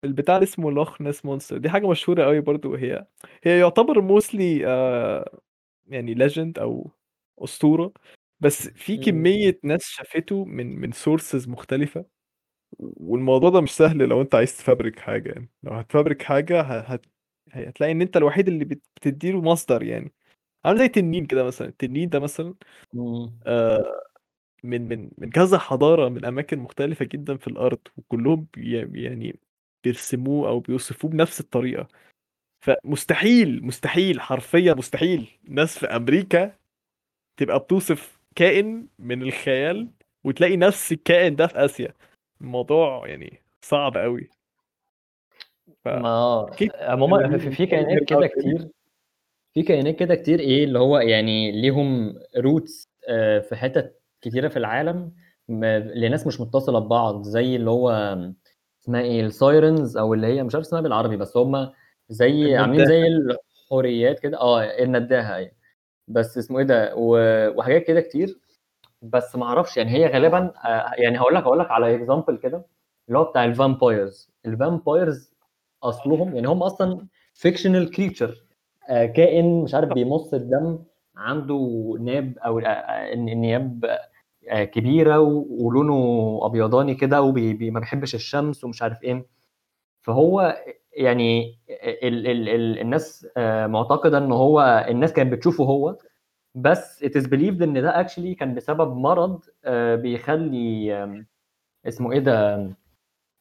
البتاع 0.04 0.34
اللي 0.34 0.44
اسمه 0.44 0.70
Loch 0.70 1.00
Ness 1.00 1.24
Monster 1.24 1.58
دي 1.58 1.70
حاجة 1.70 1.88
مشهورة 1.88 2.24
قوي 2.24 2.40
برضو 2.40 2.74
هي 2.74 3.06
هي 3.42 3.58
يعتبر 3.58 4.00
mostly 4.00 4.58
يعني 5.86 6.14
legend 6.14 6.58
أو 6.58 6.90
أسطورة 7.38 7.92
بس 8.40 8.68
في. 8.68 8.96
كمية 8.96 9.58
ناس 9.62 9.82
شافته 9.84 10.44
من 10.44 10.80
من 10.80 10.92
sources 10.92 11.48
مختلفة. 11.48 12.15
والموضوع 12.78 13.50
ده 13.50 13.60
مش 13.60 13.70
سهل 13.70 13.98
لو 13.98 14.20
أنت 14.20 14.34
عايز 14.34 14.56
تفبرك 14.58 14.98
حاجة 14.98 15.28
يعني. 15.32 15.48
لو 15.62 15.72
هتفبرك 15.72 16.22
حاجة 16.22 16.60
هت... 16.62 17.06
هتلاقي 17.52 17.92
إن 17.92 18.02
أنت 18.02 18.16
الوحيد 18.16 18.48
اللي 18.48 18.64
بت- 18.64 18.82
بتديله 18.96 19.40
مصدر 19.40 19.82
يعني. 19.82 20.12
عامل 20.64 20.78
زي 20.78 20.84
التنين 20.84 21.26
كده 21.26 21.44
مثلا. 21.44 21.68
التنين 21.68 22.08
ده 22.08 22.20
مثلا 22.20 22.54
مم. 22.92 23.32
آه، 23.46 24.02
من 24.64 24.88
من 24.88 25.10
من 25.18 25.30
كذا 25.30 25.58
حضارة 25.58 26.08
من 26.08 26.24
أماكن 26.24 26.58
مختلفة 26.58 27.04
جدا 27.04 27.36
في 27.36 27.48
الأرض 27.48 27.78
وكلهم 27.96 28.46
بي- 28.54 29.02
يعني 29.02 29.38
بيرسموه 29.84 30.48
أو 30.48 30.60
بيوصفوه 30.60 31.10
بنفس 31.10 31.40
الطريقة. 31.40 31.88
فمستحيل 32.60 33.66
مستحيل 33.66 34.20
حرفيا 34.20 34.74
مستحيل 34.74 35.26
ناس 35.48 35.78
في 35.78 35.86
أمريكا 35.86 36.56
تبقى 37.36 37.58
بتوصف 37.58 38.18
كائن 38.34 38.86
من 38.98 39.22
الخيال 39.22 39.88
وتلاقي 40.24 40.56
نفس 40.56 40.92
الكائن 40.92 41.36
ده 41.36 41.46
في 41.46 41.64
آسيا. 41.64 41.94
الموضوع 42.40 43.08
يعني 43.08 43.42
صعب 43.62 43.96
قوي 43.96 44.28
ف 45.84 45.88
ما 45.88 46.46
عموما 46.80 47.38
في, 47.38 47.50
في 47.50 47.66
كائنات 47.66 48.04
كده 48.04 48.26
كتير 48.26 48.68
في 49.54 49.62
كائنات 49.62 49.96
كده 49.96 50.14
كتير 50.14 50.40
إيه 50.40 50.64
اللي 50.64 50.78
هو 50.78 50.98
يعني 50.98 51.52
ليهم 51.52 52.18
روتس 52.36 52.88
في 53.48 53.50
حتت 53.52 54.00
كتيرة 54.20 54.48
في 54.48 54.56
العالم 54.56 55.12
لناس 55.48 56.26
مش 56.26 56.40
متصلة 56.40 56.78
ببعض 56.78 57.22
زي 57.22 57.56
اللي 57.56 57.70
هو 57.70 57.90
اسمها 58.82 59.00
إيه 59.00 59.20
ال 59.20 59.31
sirens 59.31 59.96
أو 59.96 60.14
اللي 60.14 60.26
هي 60.26 60.42
مش 60.42 60.54
عارف 60.54 60.66
اسمها 60.66 60.80
بالعربي 60.80 61.16
بس 61.16 61.36
هم 61.36 61.72
زي 62.08 62.56
عاملين 62.56 62.86
زي 62.86 63.06
الحوريات 63.06 64.20
كده 64.20 64.40
آه 64.40 64.62
النداهة 64.62 65.36
إيه 65.36 65.52
بس 66.08 66.38
اسمه 66.38 66.58
إيه 66.58 66.64
ده 66.64 66.92
وحاجات 66.96 67.82
كده 67.82 68.00
كتير. 68.00 68.38
بس 69.02 69.36
ما 69.36 69.44
أعرفش 69.46 69.76
يعني 69.76 69.90
هي 69.90 70.06
غالبا 70.06 70.52
آه، 70.64 70.92
يعني 70.98 71.18
هقول 71.20 71.34
لك 71.34 71.42
هقول 71.42 71.58
لك 71.58 71.70
على 71.70 71.94
example 71.94 72.36
كده 72.36 72.66
اللي 73.08 73.18
هو 73.18 73.24
بتاع 73.24 73.44
ال 73.44 73.54
vampires 73.54 74.30
ال 74.46 74.56
vampires 74.56 75.32
أصلهم 75.82 76.34
يعني 76.34 76.48
هم 76.48 76.62
أصلا 76.62 77.06
fictional 77.34 77.90
creature 77.90 78.46
كائن 78.88 79.62
مش 79.62 79.74
عارف 79.74 79.88
بيمص 79.92 80.34
الدم 80.34 80.78
عنده 81.16 81.94
ناب 82.00 82.38
أو 82.38 82.58
آه، 82.58 82.62
آه، 82.64 83.12
النياب 83.12 83.98
آه، 84.48 84.64
كبيرة 84.64 85.20
ولونه 85.50 86.40
أبيضاني 86.42 86.94
كده 86.94 87.22
وما 87.22 87.80
بيحبش 87.80 88.14
الشمس 88.14 88.64
ومش 88.64 88.82
عارف 88.82 89.02
إيه. 89.04 89.26
فهو 90.02 90.56
يعني 90.92 91.58
ال 91.82 92.26
ال 92.26 92.48
ال 92.48 92.78
الناس 92.78 93.26
آه، 93.36 93.66
معتقدة 93.66 94.18
إن 94.18 94.32
هو 94.32 94.86
الناس 94.88 95.12
كانت 95.12 95.32
بتشوفه 95.32 95.64
هو 95.64 95.96
بس 96.56 97.04
it 97.04 97.08
is 97.10 97.24
believed 97.26 97.62
إن 97.62 97.82
ده 97.82 98.02
actually 98.04 98.36
كان 98.38 98.54
بسبب 98.54 98.96
مرض 98.96 99.44
آه، 99.64 99.94
بيخلي 99.94 101.24
اسمه 101.86 102.12
إيه 102.12 102.18
ده 102.18 102.54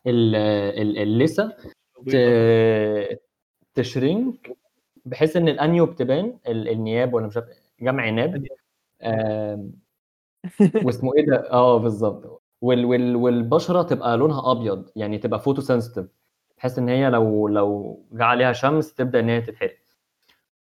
ال- 0.08 0.36
ال- 0.36 0.98
اللثة 0.98 1.56
ت 3.74 3.86
shrink 3.86 4.58
بحيث 5.06 5.36
إن 5.38 5.48
الانيوب 5.50 5.96
تبان 5.96 6.38
ال- 6.48 6.70
النياب 6.70 7.14
ولا 7.14 7.28
مش 7.28 7.38
عارف 7.38 7.48
جمع 7.82 8.10
ناب 8.10 8.44
واسمه 10.86 11.16
إيه 11.16 11.26
ده 11.26 11.52
آه 11.52 11.78
بالظبط. 11.78 12.42
وال 12.62 12.86
وال 12.86 13.16
والبشرة 13.16 13.82
تبقى 13.84 14.18
لونها 14.18 14.52
أبيض 14.52 14.90
يعني 14.96 15.18
تبقى 15.18 15.40
photosensitive 15.40 16.06
بحيث 16.58 16.80
إن 16.80 16.90
هي 16.90 17.10
لو 17.10 17.48
لو 17.48 18.00
جه 18.12 18.24
عليها 18.24 18.54
شمس 18.54 18.94
تبدأ 18.94 19.20
إن 19.20 19.30
هي 19.30 19.42
تتحرق. 19.42 19.78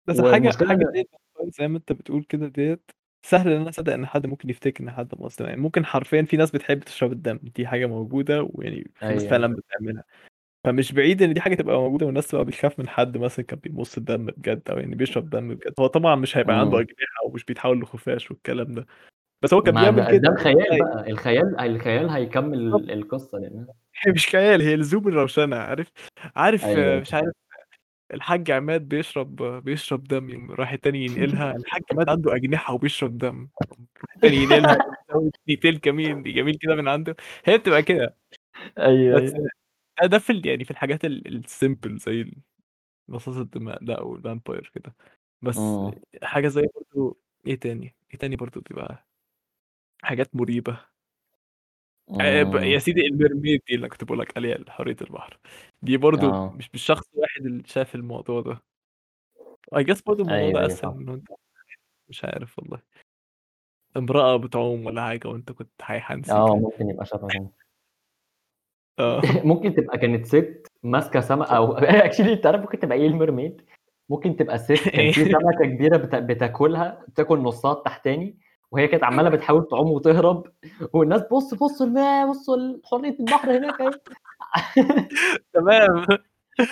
بس 0.06 0.20
حاجة 0.20 0.50
حاجة 0.50 1.06
زي 1.46 1.68
ما 1.68 1.78
أنت 1.78 1.92
بتقول 1.92 2.24
كده 2.24 2.48
ديت 2.48 2.90
سهل 3.26 3.48
إن 3.52 3.60
أنا 3.60 3.68
أصدق 3.68 3.92
إن 3.92 4.06
حد 4.06 4.26
ممكن 4.26 4.50
يفتكر 4.50 4.84
إن 4.84 4.90
حد 4.90 5.14
مصري 5.20 5.48
يعني 5.48 5.60
ممكن 5.60 5.84
حرفيا 5.84 6.22
في 6.22 6.36
ناس 6.36 6.50
بتحب 6.50 6.80
تشرب 6.80 7.12
الدم 7.12 7.38
دي 7.42 7.66
حاجة 7.66 7.86
موجودة 7.86 8.48
ويعني 8.52 8.90
في 8.94 9.04
ناس 9.06 9.22
أيوه 9.22 9.30
فعلا 9.30 9.54
بتعملها. 9.56 10.04
فمش 10.64 10.92
بعيد 10.92 11.22
إن 11.22 11.34
دي 11.34 11.40
حاجة 11.40 11.54
تبقى 11.54 11.76
موجودة 11.76 12.06
والناس 12.06 12.28
تبقى 12.28 12.44
بتخاف 12.44 12.78
من 12.78 12.88
حد 12.88 13.16
مثلا 13.18 13.44
كان 13.44 13.58
بيمص 13.58 13.96
الدم 13.96 14.26
بجد 14.26 14.62
أو 14.70 14.78
يعني 14.78 14.94
بيشرب 14.94 15.30
دم 15.30 15.54
بجد. 15.54 15.74
هو 15.80 15.86
طبعا 15.86 16.14
مش 16.14 16.36
هيبقى 16.36 16.60
عنده. 16.60 16.78
أجنحة 16.80 17.26
ومش 17.26 17.44
بيتحول 17.44 17.80
لخفاش 17.80 18.30
والكلام 18.30 18.74
ده. 18.74 18.86
بس 19.42 19.54
هو 19.54 19.62
كان 19.62 19.74
بيعمل 19.74 20.04
ده, 20.04 20.10
كده 20.10 20.18
ده 20.18 20.32
الخيال 20.32 20.78
بقى 20.78 21.10
الخيال 21.10 21.60
الخيال 21.60 22.10
هيكمل. 22.10 22.90
القصة 22.90 23.38
لأن 23.38 23.66
مش 24.14 24.26
خيال 24.28 24.62
هي 24.62 24.76
لزوم 24.76 25.08
الروشنة 25.08 25.56
عارف؟ 25.56 25.92
عارف 26.36 26.64
آه، 26.64 27.00
مش 27.00 27.14
عارف 27.14 27.32
الحاج 28.14 28.50
عماد 28.50 28.88
بيشرب 28.88 29.42
بيشرب 29.64 30.04
دم 30.04 30.30
يوم 30.30 30.50
راح 30.50 30.72
التاني 30.72 31.04
ينقلها 31.04 31.56
الحاج 31.56 31.82
عماد 31.92 32.08
عنده 32.08 32.36
أجنحة 32.36 32.74
وبيشرب 32.74 33.18
دم 33.18 33.48
التاني 34.16 34.36
ينقلها 34.36 34.78
ديتيل 35.46 35.78
كمين 35.78 36.22
جميل 36.22 36.54
كده 36.60 36.74
من 36.74 36.88
عنده. 36.88 37.16
هي 37.44 37.58
بتبقى 37.58 37.82
كده. 37.82 38.16
أيوه 38.78 39.20
بس 39.20 39.32
أيوه. 39.32 39.48
ده 40.00 40.06
ده 40.06 40.18
في 40.18 40.42
يعني 40.44 40.64
في 40.64 40.70
الحاجات 40.70 41.04
ال 41.04 41.17
simple 41.17 41.98
زي 41.98 42.32
مصاص 43.08 43.36
الدماء 43.36 43.84
ده 43.84 43.94
أو 43.94 44.16
ال 44.16 44.23
vampire 44.23 44.70
كده. 44.74 44.94
بس 45.42 45.58
مم. 45.58 45.92
حاجة 46.22 46.48
زي 46.48 46.68
برضو 46.74 47.20
إيه 47.46 47.54
تاني؟ 47.60 47.94
إيه 48.10 48.18
تاني 48.18 48.36
برضو 48.36 48.60
بتبقى 48.60 49.06
حاجات 50.02 50.36
مريبة؟ 50.36 50.80
آه، 52.20 52.42
ب- 52.42 52.54
يا. 52.54 52.78
سيدي 52.78 53.06
ال 53.06 53.13
mermaid 53.13 53.60
دي 53.68 53.74
اللي 53.74 53.88
كنت 53.88 54.04
بقول 54.04 54.18
لك 54.18 54.36
عليها 54.36 54.58
حورية 54.68 54.96
البحر. 55.00 55.38
دي 55.82 55.96
برضو 55.96 56.30
آه. 56.30 56.54
مش 56.58 56.68
بالشخص 56.68 57.04
الواحد 57.14 57.46
اللي 57.46 57.62
شاف 57.66 57.94
الموضوع 57.94 58.40
ده. 58.40 58.62
I 59.76 59.84
guess 59.84 60.02
برضو 60.02 60.22
الموضوع 60.22 60.60
ده 60.60 60.66
أسهل 60.66 60.78
فاهم. 60.78 60.96
من 60.96 61.08
انت 61.08 61.28
مش 62.08 62.24
عارف 62.24 62.58
والله. 62.58 62.80
امرأة 63.96 64.36
بتعوم 64.36 64.86
ولا 64.86 65.06
حاجة 65.06 65.28
وأنت 65.28 65.52
كنت 65.52 65.82
حيحان 65.82 66.22
آه 66.30 66.56
ممكن 66.56 66.90
يبقى 66.90 67.06
شبههم 67.06 67.50
آه. 68.98 69.20
ممكن 69.44 69.74
تبقى 69.74 69.98
كانت 69.98 70.26
ست 70.26 70.66
ماسكة 70.82 71.20
سمكه 71.20 71.56
أو 71.56 71.72
actually 71.72 72.32
انت 72.32 72.46
عارف 72.46 72.60
ممكن 72.60 72.78
تبقى 72.78 72.98
إيه 72.98 73.06
ال 73.06 73.13
mermaid 73.13 73.62
ممكن 74.08 74.36
تبقى 74.36 74.58
ست 74.58 74.88
كان 74.88 75.12
في 75.12 75.24
سمكة 75.32 75.64
كبيرة 75.64 75.96
بت... 75.96 76.14
بتاكلها 76.14 77.04
بتاكل 77.08 77.38
نصها 77.38 77.72
التحتاني 77.72 78.38
وهي 78.72 78.88
كانت 78.88 79.04
عماله 79.04 79.30
بتحاول 79.30 79.68
تعوم 79.68 79.90
وتهرب 79.90 80.46
والناس 80.92 81.22
بص 81.32 81.54
بصوا 81.54 81.86
الماء 81.86 82.30
بصوا 82.30 82.56
حورية 82.84 83.16
البحر 83.20 83.56
هناك 83.56 83.78
تمام. 85.54 86.06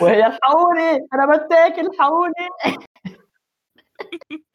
وهي 0.03 0.27
الحقوني 0.27 1.09
أنا 1.15 1.37
بتاكل 1.37 1.87
الحقوني 1.87 2.35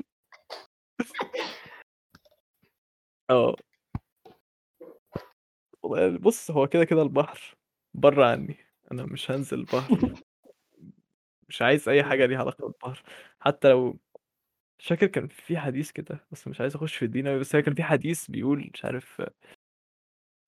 آه. 3.30 3.56
بص 6.20 6.52
هو 6.52 6.68
كده 6.68 6.84
كده 6.86 7.02
البحر 7.02 7.56
بره 7.94 8.26
عني. 8.26 8.58
أنا 8.92 9.04
مش 9.06 9.32
هنزل 9.32 9.60
البحر. 9.60 10.14
مش 11.50 11.62
عايز 11.62 11.90
أي 11.90 12.04
حاجة 12.04 12.26
ليها 12.26 12.40
علاقة 12.40 12.62
بالبحر. 12.68 13.04
حتى 13.40 13.70
لو 13.70 13.98
مش 14.82 14.88
فاكر 14.88 15.08
كان 15.08 15.28
في 15.28 15.58
حديث 15.58 15.92
كده 15.92 16.26
بس 16.32 16.48
مش 16.48 16.62
عايز 16.62 16.76
أخش 16.76 16.96
في 16.96 17.06
الدين 17.06 17.28
أوي 17.28 17.40
بس 17.40 17.56
هي 17.56 17.62
كان 17.62 17.74
في 17.74 17.84
حديث 17.84 18.28
بيقول 18.32 18.72
مش 18.74 18.86
عارف 18.86 19.22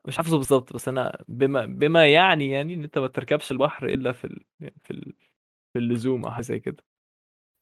مش 0.07 0.17
حافظه 0.17 0.37
بالظبط 0.37 0.73
بس 0.73 0.87
أنا 0.87 1.23
بما 1.27 1.65
بما 1.65 2.07
يعني 2.07 2.49
يعني 2.49 2.73
إن 2.73 2.83
أنت 2.83 2.97
ما 2.97 3.07
تركبش 3.07 3.51
البحر 3.51 3.85
إلا 3.85 4.11
في 4.11 4.25
ال... 4.25 4.43
في 4.59 4.91
ال... 4.91 5.13
في 5.73 5.79
اللزوم 5.79 6.25
أو 6.25 6.31
حاجة 6.31 6.41
زي 6.43 6.59
كده. 6.59 6.83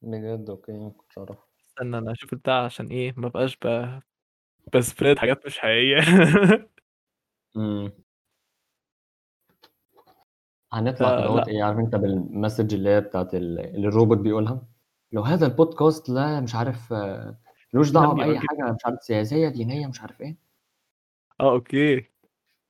بجد؟ 0.02 0.50
okay 0.50 0.72
ما 0.72 0.90
كنتش 0.90 1.18
اعرف 1.18 1.38
استنى 1.68 1.98
أنا 1.98 2.12
أشوف 2.12 2.34
البتاع 2.34 2.66
عشان 2.66 2.88
إيه 2.88 3.14
ما 3.18 3.28
بقاش 3.28 3.58
ب... 3.66 4.00
ب 4.76 4.82
spread 4.82 5.20
حاجات 5.20 5.46
مش 5.46 5.60
حقيقية. 5.60 6.02
امم 7.58 7.92
هنطلع 10.74 11.10
كده 11.20 11.44
إيه 11.48 11.64
عارف 11.64 11.78
أنت 11.80 11.96
بال 11.96 12.13
message 12.13 12.74
اللي 12.74 12.90
هي 12.90 13.02
بتاعت 13.02 13.34
ال- 13.36 13.60
اللي 13.60 13.88
الروبوت 13.88 14.18
بيقولها؟ 14.18 14.71
لو 15.12 15.22
هذا 15.22 15.46
البودكاست 15.46 16.10
لا 16.10 16.40
مش 16.40 16.56
عارف 16.56 16.94
آه، 16.94 17.38
ملوش 17.74 17.92
دعوة 17.92 18.14
بأي 18.14 18.40
حاجة 18.40 18.72
مش 18.72 18.86
عارف 18.86 19.04
سياسية 19.04 19.50
دينية 19.50 19.88
مش 19.88 20.02
عارف 20.02 20.22
إيه. 20.22 20.38
آه 21.40 21.52
okay. 21.52 22.02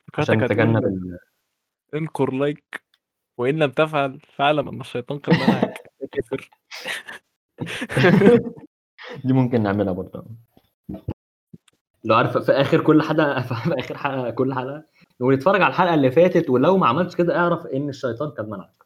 فكرتك 0.08 0.30
عشان 0.30 0.44
نتجنب 0.44 0.78
هتقول 0.78 0.94
ال... 0.94 1.20
انقر 1.96 2.34
لايك 2.34 2.84
وإن 3.38 3.60
لم 3.60 3.72
تفعل 3.72 4.20
فاعلم 4.20 4.68
أن 4.68 4.82
الشيطان 4.82 5.20
قد 5.20 5.34
منعك 5.34 5.92
دي 9.26 9.34
ممكن 9.34 9.64
نعملها 9.64 9.94
برضه. 9.94 10.26
لو 12.04 12.16
عارف 12.16 12.38
في 12.38 12.52
آخر 12.52 12.82
كل 12.82 13.02
حلقة 13.02 13.42
في 13.66 13.80
آخر 13.80 13.98
حلقة 13.98 14.30
كل 14.30 14.54
حلقة 14.54 14.84
ونتفرج 15.20 15.62
على 15.62 15.72
الحلقة 15.72 15.94
اللي 15.94 16.12
فاتت 16.12 16.50
ولو 16.50 16.78
ما 16.78 16.88
عملتش 16.88 17.16
كده 17.16 17.38
اعرف 17.38 17.66
إن 17.66 17.90
الشيطان 17.90 18.30
قد 18.30 18.50
منعك 18.50 18.84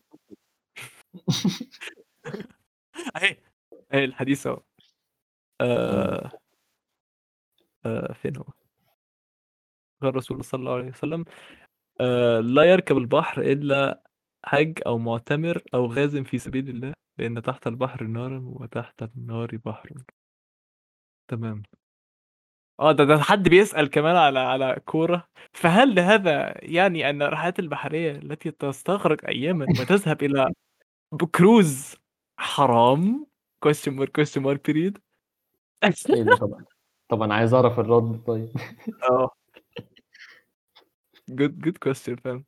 اهي 3.16 3.38
أهي 3.94 4.04
الحديث 4.06 4.48
أهو 4.48 4.64
آه 5.62 6.32
آه 7.86 8.14
فين 8.14 8.38
هو؟ 8.38 8.46
قال 10.02 10.10
الرسول 10.10 10.44
صلى 10.44 10.60
الله 10.60 10.74
عليه 10.74 10.90
وسلم 10.90 11.26
آه 12.02 12.40
لا 12.40 12.64
يركب 12.64 12.98
البحر 12.98 13.42
إلا 13.42 14.04
حج 14.46 14.80
أو 14.88 14.98
معتمر 14.98 15.64
أو 15.74 15.86
غازٍ 15.88 16.18
في 16.18 16.40
سبيل 16.40 16.70
الله 16.70 16.94
لأن 17.20 17.42
تحت 17.42 17.68
البحر 17.68 18.04
نارًا 18.04 18.42
وتحت 18.46 19.04
النار 19.04 19.58
بحر. 19.66 19.90
تمام. 21.28 21.64
آه 22.80 22.92
ده 22.92 23.04
ده 23.04 23.18
حد 23.18 23.50
بيسأل 23.50 23.90
كمان 23.90 24.16
على 24.16 24.40
على 24.40 24.82
كورة، 24.86 25.28
فهل 25.54 26.00
هذا 26.00 26.54
يعني 26.66 27.10
أن 27.10 27.22
الرحلات 27.22 27.60
البحرية 27.60 28.12
التي 28.12 28.52
تستغرق 28.52 29.28
أيامًا 29.28 29.68
وتذهب 29.80 30.24
إلى 30.24 30.54
بكروز 31.14 31.96
حرام؟ 32.38 33.28
question 33.66 33.92
mark 34.44 34.60
period 34.68 34.98
إيه 36.10 36.24
ده 36.24 36.36
طبعًا 36.36 36.66
طب 37.10 37.22
أنا 37.22 37.36
عايز 37.36 37.54
أعرف 37.54 37.80
الرد 37.80 38.24
طيب. 38.28 38.50
آه. 39.10 39.30
good 41.32 41.54
good 41.66 41.78
question 41.88 42.22
فعلًا. 42.24 42.44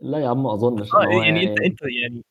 لا 0.00 0.18
يا 0.18 0.28
عم 0.28 0.42
ما 0.42 0.68
إن 0.68 0.86
هو 0.94 1.22
يعني 1.22 1.44
أنت 1.44 1.58
يعني 1.58 1.66
أنت 1.66 1.82
يعني 1.82 2.24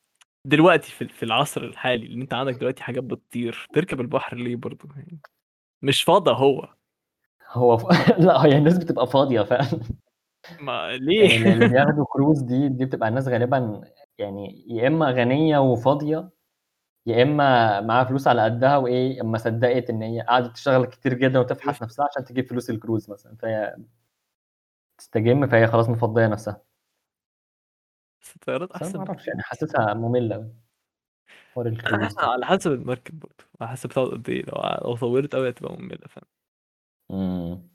دلوقتي 0.46 0.92
في 0.92 1.08
في 1.08 1.24
العصر 1.24 1.62
الحالي 1.64 2.06
اللي 2.06 2.22
أنت 2.22 2.34
عندك 2.34 2.54
دلوقتي 2.54 2.84
حاجات 2.84 3.04
بتطير، 3.04 3.68
تركب 3.74 4.02
البحر 4.02 4.38
ليه 4.38 4.56
برضه 4.56 4.90
يعني؟ 4.96 5.20
مش 5.82 6.04
فاضي 6.04 6.32
هو. 6.32 6.70
هو 7.52 7.78
ف 7.78 7.84
لأ 8.20 8.46
هي 8.46 8.58
الناس 8.58 8.78
بتبقى 8.78 9.08
فاضية 9.08 9.42
فعلًا. 9.42 9.80
ما 10.60 10.98
ليه؟ 10.98 11.30
يعني 11.30 11.54
اللي 11.54 11.68
بياخدوا 11.70 12.06
كروز 12.06 12.42
دي 12.42 12.70
دي 12.70 12.86
بتبقى 12.86 13.10
الناس 13.10 13.28
غالبًا 13.28 13.82
يعني 14.18 14.66
يا 14.68 14.88
إما 14.88 15.12
غنية 15.12 15.58
وفاضية، 15.58 16.30
يا 17.06 17.24
إما 17.24 17.82
معاها 17.82 18.04
فلوس 18.06 18.28
على 18.28 18.44
قدها 18.44 18.78
وإيه، 18.78 19.22
ما 19.22 19.38
صدقت 19.38 19.90
إن 19.90 20.02
هي 20.02 20.22
قعدت 20.22 20.54
تشتغل 20.56 20.86
كتير 20.86 21.14
جدًا 21.14 21.40
وتفحت 21.40 21.84
نفسها 21.84 22.06
عشان 22.12 22.24
تجيب 22.26 22.50
فلوس 22.50 22.70
الكروز 22.70 23.10
مثلًا، 23.10 23.36
فهي 23.36 23.76
تستجم 24.98 25.48
فهي 25.48 25.68
خلاص 25.68 25.90
مفضية 25.90 26.28
نفسها. 26.28 26.64
بس 28.22 28.36
الطيارات 28.36 28.72
أعرفش 29.00 29.28
بكتير. 29.28 29.28
يعني 29.28 29.42
حاسسها 29.44 29.94
ده. 32.22 32.32
على 32.32 32.46
حسب 32.46 32.72
المركب 32.72 33.20
برضه، 33.20 33.44
على 33.62 33.70
حسب 33.72 33.90
بتقعد 33.90 34.08
قد 34.12 34.30
إيه، 34.30 34.42
لو 34.46 34.54
لو 34.90 34.96
طوّلت 34.96 35.36
أوي 35.36 35.50
هتبقى 35.50 35.74
مملة 35.80 36.08
فعلًا. 36.08 36.28
إمم. 37.12 37.74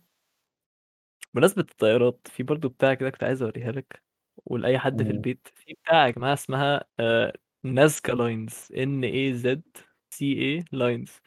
بمناسبة 1.34 1.62
الطيارات، 1.62 2.28
في 2.30 2.42
برضه 2.42 2.68
بتاعة 2.68 2.94
كده 2.94 3.10
كنت 3.10 3.24
عايز 3.24 3.42
أوريها 3.42 3.72
لك 3.72 4.02
ولأي 4.46 4.78
حد 4.78 5.02
في 5.02 5.10
إمم. 5.10 5.12
البيت، 5.12 5.48
في 5.54 5.74
بتاعة 5.82 6.06
يا 6.06 6.10
جماعة 6.10 6.32
اسمها 6.32 6.84
آآ 7.00 7.32
Nazca 7.64 8.12
lines 8.12 8.52
N-A-Z-C-A 8.72 10.64
lines 10.72 11.20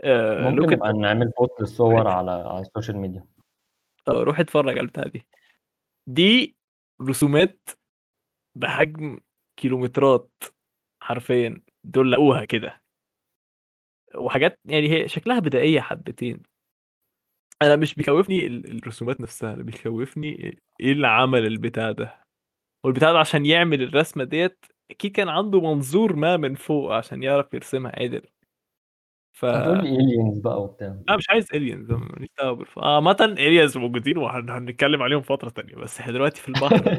آآ 0.00 0.50
ممكن 0.50 0.62
look 0.62 0.70
it 0.70 0.72
نبقى 0.72 0.92
up 0.92 0.96
نعمل 0.96 1.32
post 1.40 1.60
للصور 1.60 2.08
على 2.08 2.30
على 2.30 2.60
ال 2.60 2.65
social 2.65 2.96
media. 2.96 3.26
آه، 4.08 4.22
روح 4.22 4.40
اتفرّج 4.40 4.68
على 4.70 4.80
البتاعة 4.80 5.08
دي. 5.08 5.26
دي 6.06 6.56
رسومات 7.02 7.68
بحجم 8.54 9.18
كيلومترات 9.56 10.30
حرفيًا، 11.02 11.62
دُلّقوها 11.84 12.44
كده. 12.44 12.82
وحاجات 14.14 14.60
يعني 14.64 14.88
هي 14.90 15.08
شكلها 15.08 15.38
بدائية 15.38 15.80
حبتين. 15.80 16.42
أنا 17.62 17.76
مش 17.76 17.94
بيخوّفني 17.94 18.46
ال 18.46 18.78
الرسومات 18.78 19.20
نفسها، 19.20 19.54
أنا 19.54 19.62
بيخوّفني 19.62 20.28
إيه 20.80 20.92
اللي 20.92 21.06
عمل 21.08 21.46
البتاع 21.46 21.92
ده، 21.92 22.22
والبتاع 22.84 23.12
ده 23.12 23.18
عشان 23.18 23.46
يعمل 23.46 23.82
الرسمة 23.82 24.24
ديّة 24.24 24.56
أكيد 24.90 25.12
كان 25.12 25.28
عنده 25.28 25.60
منظور 25.60 26.16
ما 26.16 26.36
من 26.36 26.54
فوق 26.54 26.92
عشان 26.92 27.22
يعرف 27.22 27.54
يرسمها 27.54 27.92
عِدِل. 28.02 28.22
ف 29.32 29.44
aliens 29.46 30.40
بقى 30.42 30.62
وبتاع. 30.62 30.96
لأ 31.08 31.16
مش 31.16 31.30
عايز 31.30 31.46
aliens 31.46 31.90
أنا 31.90 31.96
ما 31.98 32.16
ليش 32.20 32.28
دعوة 32.38 32.52
بالف 32.56 32.78
عامةً 32.78 33.34
aliens 33.38 33.76
موجودين 33.76 34.18
وهن 34.18 34.50
هنتكلم 34.50 35.02
عليهم 35.02 35.22
فترة 35.22 35.48
تانية، 35.50 35.74
بس 35.76 36.00
إحنا 36.00 36.12
دلوقتي 36.12 36.40
في 36.40 36.48
البحر. 36.48 36.98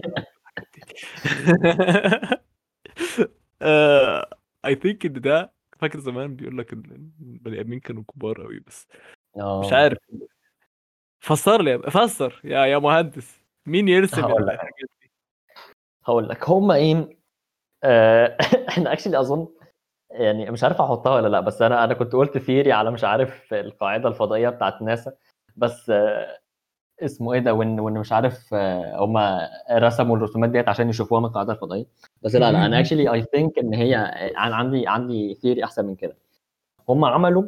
آآ 3.62 4.26
I 4.68 4.72
think 4.76 5.06
إن 5.06 5.22
ده 5.22 5.54
فاكر 5.80 6.00
زمان 6.00 6.36
بيقول 6.36 6.58
لك 6.58 6.74
ال 6.74 7.12
البني 7.22 7.60
آدمين 7.62 7.80
كانوا 7.80 8.04
كبار 8.04 8.46
أوي 8.46 8.60
بس 8.60 8.88
مش 9.60 9.74
آه. 9.74 9.74
عارف 9.74 9.98
فسّر 11.22 11.62
لي 11.64 11.80
فسّر 11.92 12.42
يا 12.44 12.66
يا 12.66 12.78
مهندس، 12.80 13.42
مين 13.66 13.88
يرسم 13.88 14.22
هاقول 14.24 14.42
ال 14.42 14.48
لك. 14.48 14.60
هاقول 16.06 16.30
لك، 16.30 16.50
هم 16.50 16.72
إيه 16.72 17.17
آآ 17.84 18.38
إحنا 18.70 18.96
actually 18.96 19.16
أظن 19.16 19.48
يعني 20.12 20.52
مش 20.52 20.64
عارف 20.64 20.82
أحطها 20.82 21.16
والّا 21.16 21.28
لأ، 21.28 21.40
بس 21.40 21.62
أنا 21.62 21.84
أنا 21.84 21.94
كنت 21.94 22.14
قُلت 22.14 22.38
theory 22.38 22.68
على 22.68 22.92
مش 22.92 23.04
عارف 23.04 23.54
القاعدة 23.54 24.10
الفضائية 24.10 24.50
بتاعة 24.50 24.80
ناسا، 24.84 25.14
بس 25.58 25.92
اسمه 27.04 27.34
إيه 27.34 27.40
ده، 27.42 27.54
وإن 27.56 27.82
وإن 27.82 27.94
مش 27.94 28.12
عارف 28.14 28.56
هم 28.96 29.18
رسموا 29.74 30.18
الرسومات 30.18 30.52
ديّة 30.52 30.66
عشان 30.70 30.90
يشوفوها 30.90 31.22
من 31.22 31.28
القاعدة 31.28 31.54
الفضائية، 31.54 31.86
بس 32.24 32.36
لأ، 32.36 32.52
لأ، 32.54 32.68
أنا 32.68 32.84
actually 32.84 33.10
I 33.22 33.26
think 33.38 33.52
إن 33.60 33.74
هي 33.76 33.98
أنا 33.98 34.56
عندي 34.58 34.88
عندي 34.88 35.36
theory 35.36 35.64
أحسن 35.66 35.86
من 35.88 35.96
كده. 35.96 36.18
هم 36.90 37.06
عملوا 37.06 37.44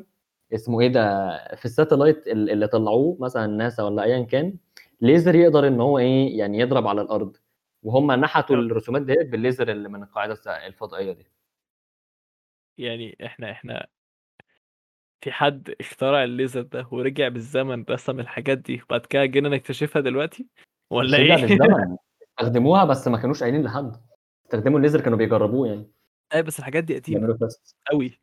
اسمه 0.55 0.81
إيه 0.81 0.87
ده، 0.89 1.29
في 1.57 1.69
الsatellite 1.69 2.27
ال 2.31 2.51
اللي 2.51 2.67
طلّعوه 2.67 3.17
مثلًا 3.21 3.47
ناسا 3.47 3.83
والّا 3.83 4.03
أيًا 4.03 4.23
كان، 4.25 4.53
laser 5.05 5.35
يقدر 5.35 5.67
إن 5.67 5.81
هو 5.81 5.99
إيه، 5.99 6.39
يعني 6.39 6.59
يضرب 6.59 6.87
على 6.87 7.01
الأرض، 7.01 7.37
وهم 7.83 8.11
نحتوا 8.11 8.55
آه. 8.55 8.59
الرسومات 8.59 9.01
ديّة 9.01 9.31
بالlaser 9.31 9.69
اللي 9.69 9.89
من 9.89 10.03
القاعدة 10.03 10.33
الس 10.33 10.47
الفضائية 10.47 11.11
دي. 11.11 11.27
يعني 12.77 13.17
إحنا 13.25 13.51
إحنا 13.51 13.87
في 15.21 15.31
حد 15.31 15.75
اخترع 15.79 16.23
الليزر 16.23 16.61
ده 16.61 16.87
ورجع 16.91 17.27
بالزمن 17.27 17.85
رسم 17.89 18.19
الحاجات 18.19 18.57
دي 18.57 18.81
وبعد 18.83 19.05
كده 19.05 19.25
جينا 19.25 19.49
نكتشفها 19.49 20.01
دلوقتي 20.01 20.47
رجع 20.93 21.17
إيه؟ 21.17 21.41
بالزمن، 21.41 21.97
استخدموها 22.39 22.85
بس 22.85 23.07
ما 23.07 23.17
كانوش 23.17 23.43
قايلين 23.43 23.63
لحد، 23.63 23.95
استخدموا 24.45 24.79
الlaser 24.79 25.01
كانوا 25.01 25.17
بيجربوه 25.17 25.67
يعني. 25.67 25.91
أيوه 26.33 26.45
بس 26.45 26.59
الحاجات 26.59 26.83
دي 26.83 27.01
tests. 27.01 27.73
أوي. 27.93 28.19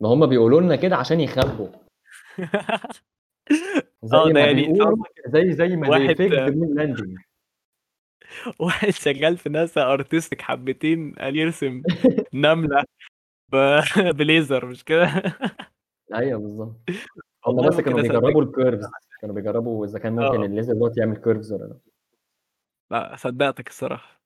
ما 0.00 0.08
هم 0.08 0.26
بيقولوا 0.26 0.60
لنا 0.60 0.76
كده 0.76 0.96
عشان 0.96 1.20
يخبّوا. 1.20 1.68
زي 4.02 4.16
آه، 4.16 4.26
ده 4.26 4.32
ما 4.32 4.40
يعني 4.40 4.72
بيقولوا 4.72 5.04
زي 5.26 5.52
زي 5.52 5.76
ما 5.76 5.88
واحد. 5.88 6.16
واحد 8.60 8.90
شغال 8.90 9.36
في 9.38 9.48
ناسا 9.48 9.96
artistic 9.96 10.40
حبتين 10.40 11.12
قال 11.14 11.36
يرسم 11.36 11.82
نملة 12.34 12.84
ب 13.52 13.80
بليزر 14.18 14.66
مش 14.66 14.84
كده؟ 14.84 15.22
أيوه 16.14 16.40
بالضبط. 16.40 16.76
هم 17.46 17.56
والله 17.56 17.68
بس 17.68 17.80
كانوا 17.80 18.02
بيجربوا 18.02 18.44
الcurves 18.44 18.90
كانوا 19.20 19.34
بيجربوا 19.34 19.86
إذا 19.86 19.98
كان 19.98 20.12
ممكن 20.12 20.24
آه. 20.58 20.62
الlaser 20.62 20.72
دوّة 20.78 20.92
يعمل 20.98 21.16
curves 21.16 21.52
والّا 21.52 21.64
لأ. 21.64 21.78
لأ، 22.90 23.16
صدّقتك 23.16 23.68
الصراحة. 23.68 24.20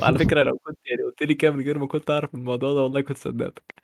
وعلى 0.00 0.18
فكرة 0.18 0.42
لو 0.42 0.58
كنت 0.58 0.78
يعني 0.86 1.02
قُلت 1.02 1.22
لي 1.22 1.34
كده 1.34 1.50
من 1.50 1.64
غير 1.64 1.78
ما 1.78 1.86
كنت 1.86 2.10
أعرف 2.10 2.34
الموضوع 2.34 2.72
ده 2.74 2.80
والله 2.82 3.00
كنت 3.00 3.16
صدّقتك. 3.18 3.74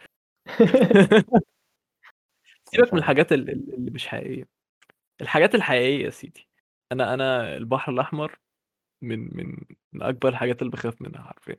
سيبك 2.64 2.92
من. 2.94 2.98
الحاجات 2.98 3.32
ال 3.32 3.50
ال 3.50 3.74
اللي 3.74 3.90
مش 3.90 4.06
حقيقية. 4.08 4.48
الحاجات 5.20 5.54
الحقيقية 5.54 6.04
يا 6.04 6.10
سيدي، 6.10 6.48
أنا 6.92 7.14
أنا 7.14 7.56
البحر 7.56 7.92
الأحمر 7.92 8.38
من 9.02 9.36
من 9.36 9.56
من 9.92 10.02
أكبر 10.02 10.28
الحاجات 10.28 10.62
اللي 10.62 10.70
باخاف 10.70 11.02
منها 11.02 11.22
حرفيًا. 11.22 11.56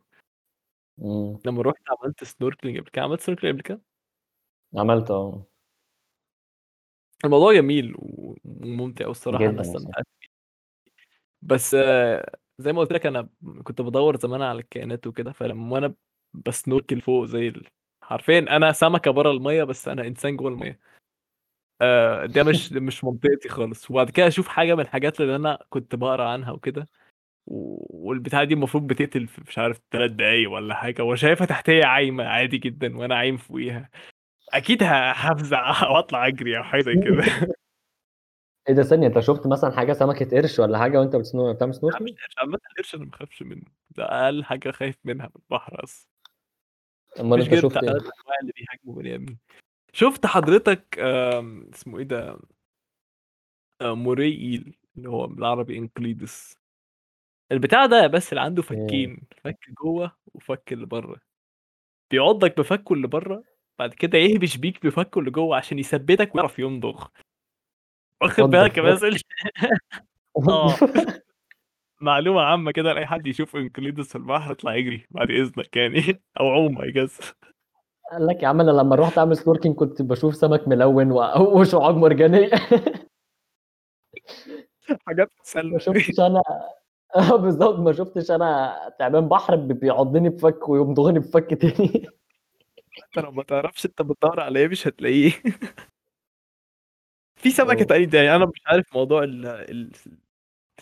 لمّا 1.45 1.61
رُحت 1.61 1.81
عملت 2.03 2.23
snorkeling 2.23 2.77
قبل 2.79 2.89
كده، 2.93 3.01
عملت 3.03 3.21
snorkeling 3.21 3.47
قبل 3.47 3.61
كده؟ 3.61 3.81
عملت 4.75 5.11
آه. 5.11 5.47
الموضوع 7.25 7.53
جميل 7.53 7.93
وممتع. 7.97 9.07
استمتعت 9.61 10.05
بيه. 10.21 10.27
بس 11.41 11.75
زي 12.59 12.73
ما 12.73 12.79
قُلت 12.81 12.91
لك 12.93 13.05
أنا 13.05 13.29
كنت 13.63 13.81
بادوّر 13.81 14.17
زمان 14.19 14.41
على 14.41 14.59
الكائنات 14.59 15.07
وكده، 15.07 15.31
فلمّا 15.31 15.73
وأنا 15.73 15.93
بsnorkel 16.49 16.99
فوق 17.01 17.25
زي 17.25 17.53
حرفيًا 18.03 18.39
أنا 18.39 18.71
سمكة 18.71 19.11
برّه 19.11 19.31
المَيّة، 19.31 19.63
بس 19.63 19.87
أنا 19.87 20.07
إنسان 20.07 20.37
جوّه 20.37 20.49
المَيّة. 20.51 20.79
آآ 21.81 22.25
ده 22.25 22.43
مش 22.43 22.71
مش 22.73 23.03
منطقتي 23.03 23.49
خالص، 23.49 23.91
وبعد 23.91 24.09
كده 24.09 24.27
أشوف 24.27 24.47
حاجة 24.47 24.75
من 24.75 24.81
الحاجات 24.81 25.21
اللي 25.21 25.35
أنا 25.35 25.59
كنت 25.69 25.95
باقرا 25.95 26.29
عنها 26.29 26.51
وكده، 26.51 26.85
و 27.47 27.77
والبتاعة 28.09 28.43
دي 28.43 28.53
المفروض 28.53 28.87
بتقتل 28.87 29.27
في 29.27 29.41
مش 29.47 29.57
عارف 29.57 29.79
3 29.91 30.11
دقايق 30.11 30.51
والّا 30.51 30.75
حاجة، 30.75 31.03
وشايفها 31.03 31.47
تحتيّا 31.47 31.85
عايمة 31.85 32.23
عادي 32.23 32.57
جدًا 32.57 32.97
وأنا 32.97 33.15
عايم 33.15 33.37
فوقيها، 33.37 33.89
أكيد 34.53 34.83
ه 34.83 34.87
هافزع 35.13 35.69
وأطلع 35.91 36.27
أجري 36.27 36.57
أو 36.57 36.63
حاجة 36.63 36.81
زي 36.81 36.95
كده. 37.05 37.23
إيه 38.69 38.75
ده 38.75 38.83
ثانية، 38.83 39.07
أنت 39.07 39.19
شُفت 39.19 39.47
مثلًا 39.47 39.71
حاجة 39.71 39.93
سمكة 39.93 40.37
قرش 40.37 40.59
والّا 40.59 40.77
حاجة 40.79 40.99
وأنت 40.99 41.15
بتسنو 41.15 41.53
بتعمل 41.53 41.73
مش؟ 41.73 42.11
قرش، 42.11 42.37
عامةً 42.37 42.59
القرش 42.71 42.95
أنا 42.95 43.03
ما 43.03 43.09
باخافش 43.09 43.43
منه، 43.43 43.61
ده 43.89 44.03
أقل 44.05 44.43
حاجة 44.43 44.71
خايف 44.71 44.95
منها 45.05 45.27
في 45.27 45.35
البحر 45.35 45.81
مش 47.37 47.43
أنت 47.43 47.53
غير 47.53 47.61
شُفت؟ 47.61 47.77
ال3 47.77 47.89
أنواع 47.89 48.37
اللي 48.41 48.51
بيهاجموا 48.55 48.95
بني 49.01 49.15
آدمين. 49.15 49.37
شُفت 49.93 50.25
حضرتك 50.25 50.99
اسمه 51.73 51.99
إيه 51.99 52.05
ده؟ 52.05 52.39
moray 53.81 54.31
eel 54.33 54.73
اللي 54.97 55.09
هو 55.09 55.27
بالعربي 55.27 55.77
انقليدس. 55.77 56.57
البتاع 57.51 57.85
ده 57.85 58.07
بس 58.07 58.29
اللي 58.29 58.41
عنده؟ 58.41 58.61
فكين، 58.61 59.21
فَك 59.43 59.57
جوّه 59.83 60.11
وفَك 60.33 60.73
اللي 60.73 60.85
برّه. 60.85 61.19
بيعضك 62.11 62.57
بفَكُّه 62.59 62.93
اللي 62.93 63.07
برّه 63.07 63.43
بعد 63.79 63.93
كده 63.93 64.17
يهبش 64.17 64.57
بيك 64.57 64.85
بفكه 64.85 65.19
اللي 65.19 65.31
جوه 65.31 65.57
عشان 65.57 65.79
يثبتك 65.79 66.35
ويعرف 66.35 66.59
يمضغ 66.59 67.07
واخد 68.21 68.43
بالك 68.43 68.77
يا؟ 68.77 68.81
باسل؟ 68.83 69.21
آه. 70.49 70.75
معلومة 72.01 72.41
عامة 72.41 72.71
كده 72.71 72.93
لأي 72.93 73.05
حد 73.05 73.27
يشوف 73.27 73.55
إنكليدس 73.55 74.07
في 74.09 74.15
البحر 74.15 74.51
اطلع 74.51 74.75
يجري 74.75 75.05
بعد 75.11 75.31
إذنك 75.31 75.77
يعني. 75.77 76.01
أو 76.39 76.49
عوم 76.49 76.81
اي 76.81 76.91
جاز 76.91 77.19
قال 78.11 78.27
لك 78.27 78.43
يا 78.43 78.47
عم 78.47 78.61
أنا 78.61 78.71
لما 78.71 78.95
رحت 78.95 79.17
أعمل 79.17 79.37
snorkeling 79.37 79.75
كنت 79.75 80.01
بشوف 80.01 80.35
سمك 80.35 80.67
ملون 80.67 81.11
وشعاب 81.53 81.97
مرجانية. 81.97 82.49
حاجات 85.07 85.31
ما 85.55 85.79
شفتش 85.79 86.19
أنا 86.19 86.41
آه 87.15 87.35
بالظبط 87.35 87.79
ما 87.79 87.93
شفتش 87.93 88.31
أنا 88.31 88.75
تعبان 88.99 89.27
بحر 89.27 89.55
بي- 89.55 89.73
بيعضني 89.73 90.29
بفك 90.29 90.69
ويمضغني 90.69 91.19
بفك 91.19 91.53
تاني. 91.53 92.07
أنت 93.03 93.25
لو 93.25 93.31
ما 93.31 93.43
تعرفش 93.43 93.85
أنت 93.85 94.01
بتدور 94.01 94.39
على 94.39 94.59
إيه 94.59 94.67
مش 94.67 94.87
هتلاقيه. 94.87 95.31
في 97.35 97.51
سمكة 97.51 97.79
أوه. 97.79 97.83
تانية 98.07 98.09
يعني 98.13 98.35
أنا 98.35 98.45
مش 98.45 98.61
عارف 98.65 98.95
موضوع 98.95 99.23
ال... 99.23 99.45
ال... 99.45 99.91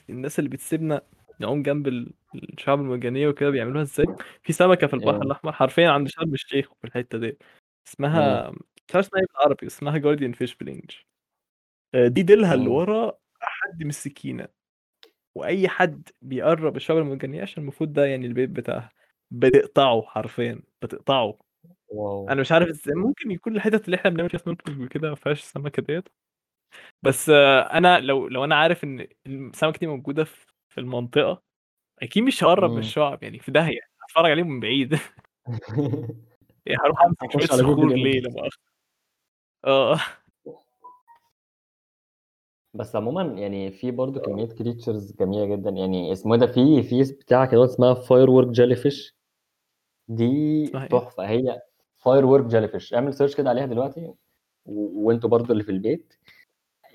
الناس 0.10 0.40
اللي 0.40 0.50
بتسيبنا 0.50 1.02
نعوم 1.40 1.64
جنب 1.64 1.88
ال- 1.88 2.14
الشعاب 2.36 2.80
المرجانية 2.80 3.28
وكده 3.28 3.50
بيعملوها 3.50 3.82
إزاي؟ 3.84 4.06
في 4.44 4.54
سمكة 4.54 4.88
في 4.88 4.94
البحر 4.94 5.16
إيه. 5.16 5.22
الأحمر 5.22 5.52
حرفيا 5.52 5.90
عند 5.90 6.08
شرم 6.08 6.34
الشيخ 6.34 6.70
في 6.82 6.88
الحتة 6.88 7.18
دي 7.18 7.38
اسمها 7.88 8.50
مش 8.52 8.96
عارف 8.96 9.06
اسمها 9.08 9.22
إيه 9.22 9.28
بالعربي 9.28 9.68
اسمها 9.68 9.98
جارديان 9.98 10.32
فيش 10.34 10.56
بالانجلش 10.56 11.08
آه، 11.96 12.08
دي 12.08 12.22
ديلها 12.24 12.54
اللي. 12.54 12.68
ورا 12.70 13.18
حد 13.42 13.84
من 13.84 13.90
السكينة. 13.90 14.48
وأي 15.36 15.68
حد 15.68 16.10
بيقرب 16.22 16.76
الشعاب 16.76 17.00
المرجانيه 17.00 17.42
عشان 17.42 17.64
المفروض 17.64 17.94
ده 17.94 18.06
يعني 18.06 18.26
البيت 18.28 18.50
بتاعها. 18.50 18.90
بتقطعه 19.32 20.02
حرفيا 20.02 20.62
بتقطعه. 20.82 21.38
wow. 21.88 22.30
أنا 22.30 22.42
مش 22.42 22.52
عارف 22.52 22.70
إزاي 22.70 22.96
ممكن 22.96 23.32
يكون 23.32 23.56
الحتت 23.56 23.86
اللي 23.86 23.98
إحنا 23.98 24.12
بنعمل 24.12 24.30
فيها 24.30 24.40
snorkeling 24.40 24.82
وكده 24.82 25.10
ما 25.10 25.16
فيهاش 25.16 25.42
السمكه 25.42 25.82
ديت. 25.84 26.10
بس 27.04 27.30
أنا 27.30 28.00
لو 28.00 28.28
لو 28.28 28.44
أنا 28.44 28.56
عارف 28.56 28.84
إن 28.84 29.08
السمكة 29.28 29.80
دي 29.80 29.88
موجودة 29.88 30.24
في 30.24 30.46
في 30.70 30.82
المنطقة 30.82 31.42
أكيد 32.02 32.24
مش 32.24 32.44
هقرب 32.44 32.70
من 32.70 32.76
مم. 32.76 32.80
الشعب 32.82 33.24
يعني 33.24 33.40
في 33.40 33.52
داهية. 33.52 33.80
هتفرج 34.04 34.32
عليهم 34.32 34.48
من 34.48 34.60
بعيد. 34.60 34.94
يعني 36.66 36.80
هروح 36.86 37.02
أمسك 37.06 37.32
شوية 37.32 37.60
صخور 37.62 37.94
ليه 37.94 38.22
لما 38.22 38.50
آه. 39.66 40.00
بس 42.76 42.96
عموما 42.96 43.22
يعني 43.40 43.72
في 43.72 43.92
برضه 43.92 44.20
كمية 44.20 44.46
creatures 44.46 45.16
جميلة 45.20 45.56
جدا. 45.56 45.70
يعني 45.70 46.12
اسمه 46.12 46.34
إيه 46.34 46.40
ده؟ 46.40 46.48
في 46.48 46.84
في 46.84 47.04
بتاع 47.14 47.46
كده 47.46 47.66
اسمها 47.66 47.94
firework 47.94 48.48
jellyfish 48.48 49.16
دي 50.08 50.26
إيه؟ 50.26 50.88
تحفة. 50.88 51.24
هي 51.28 51.62
firework 51.98 52.46
jellyfish 52.46 52.94
اعمل 52.94 53.14
search 53.14 53.36
كده 53.36 53.50
عليها 53.50 53.66
دلوقتي 53.66 54.14
وانتوا 54.66 55.30
برضه 55.30 55.52
اللي 55.52 55.64
في 55.64 55.72
البيت 55.72 56.14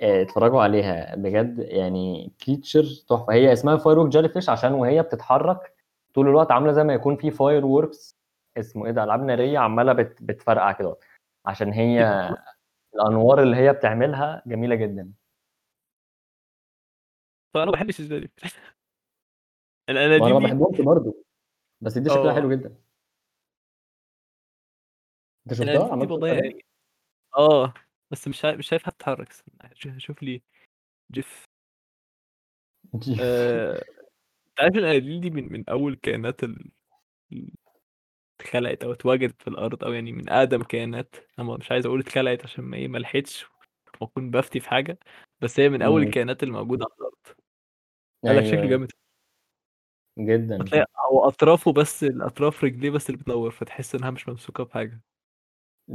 آه، 0.03 0.23
اتفرجوا 0.23 0.62
عليها. 0.62 1.16
بجد 1.16 1.59
يعني 1.59 2.33
creature 2.46 2.85
تحفة. 3.09 3.33
هي 3.33 3.53
اسمها 3.53 3.77
firework 3.76 4.11
jellyfish 4.11 4.48
عشان 4.49 4.73
وهي 4.75 5.03
بتتحرك 5.03 5.75
طول 6.14 6.29
الوقت 6.29 6.51
عاملة 6.53 6.73
زي 6.73 6.85
ما 6.85 6.95
يكون 6.95 7.16
في 7.16 7.31
fireworks 7.31 8.18
اسمه 8.59 8.87
إيه 8.87 8.93
ده؟ 8.93 9.05
ألعاب 9.05 9.23
نارية 9.25 9.59
عمالة 9.59 9.93
بت 9.93 10.23
بتفرقع 10.23 10.73
كده. 10.73 10.97
عشان 11.47 11.73
هي 11.73 12.31
الأنوار 12.95 13.43
اللي 13.43 13.57
هي 13.57 13.73
بتعملها 13.73 14.43
جميلة 14.47 14.75
جدا. 14.75 15.12
طب 17.52 17.60
أنا 17.60 17.66
ما 17.66 17.72
بحبش 17.72 18.00
الزي 18.00 18.20
دي. 18.20 18.30
وأنا 19.88 20.00
الاناديل 20.06 20.34
ما 20.34 20.38
بحبهمش 20.38 20.80
برضه. 20.80 21.24
بس 21.80 21.98
دي 21.98 22.10
شكلها 22.10 22.30
آه. 22.30 22.34
حلو 22.34 22.50
جدا. 22.50 22.76
أنت 25.46 25.54
شفتها؟ 25.54 25.92
عملت 25.92 26.12
عليها 26.12 26.34
يعني 26.34 26.64
آه 27.36 27.74
بس 28.10 28.28
مش 28.28 28.44
مش 28.44 28.68
شايفها 28.68 28.90
تتحرك. 28.90 29.30
استنى، 29.30 30.00
شوف- 30.00 30.22
لي 30.22 30.42
جيف. 31.12 31.44
آه، 33.20 33.74
انت 34.48 34.60
عارف 34.60 34.74
الاناديل 34.76 35.20
دي 35.20 35.30
من 35.30 35.52
من 35.52 35.68
أول 35.68 35.94
كائنات 35.96 36.44
ال- 36.44 36.70
اتخلقت 38.40 38.84
أو 38.84 38.92
اتوجدت 38.92 39.42
في 39.42 39.48
الأرض 39.48 39.84
أو 39.84 39.92
يعني 39.92 40.12
من 40.12 40.28
أقدم 40.28 40.62
كائنات. 40.62 41.14
أنا 41.38 41.56
مش 41.56 41.70
عايز 41.72 41.86
أقول 41.86 42.00
اتخلقت 42.00 42.44
عشان 42.44 42.64
ما 42.64 42.76
إيه 42.76 42.88
ما 42.88 42.98
لحقتش 42.98 43.46
وأكون 44.00 44.30
بفتي 44.30 44.60
في 44.60 44.68
حاجة. 44.70 44.98
بس 45.40 45.60
هي 45.60 45.68
من 45.68 45.82
أول. 45.82 46.02
الكائنات 46.02 46.42
اللي 46.42 46.54
موجوده 46.54 46.84
على 46.84 46.94
الأرض. 46.98 47.39
قال 48.24 48.37
لك 48.37 48.44
شكله 48.44 48.59
أيوه. 48.59 48.70
جامد. 48.70 48.90
جدا. 50.18 50.62
هتلاقي 50.62 50.87
هو 51.11 51.28
أطرافه 51.28 51.72
بس 51.72 52.04
الاطراف 52.04 52.64
رجليه 52.64 52.90
بس 52.90 53.11
اللي 53.11 53.20
بتنور 53.20 53.50
فتحس 53.50 53.94
إنها 53.94 54.11
مش 54.11 54.28
ممسوكة 54.28 54.64
بحاجة. 54.64 55.00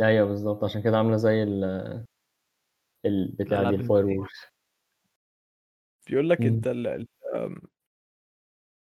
أيوه 0.02 0.28
بالظبط 0.28 0.64
عشان 0.64 0.82
كده 0.84 0.98
عاملة 0.98 1.18
زي 1.18 1.44
ال 1.44 1.64
البتاع 3.06 3.70
دي 3.70 3.76
ال 3.76 4.06
fireworks. 4.06 4.32
بيقول 6.08 6.30
لك. 6.30 6.42
أنت 6.42 6.68
ال... 6.68 7.08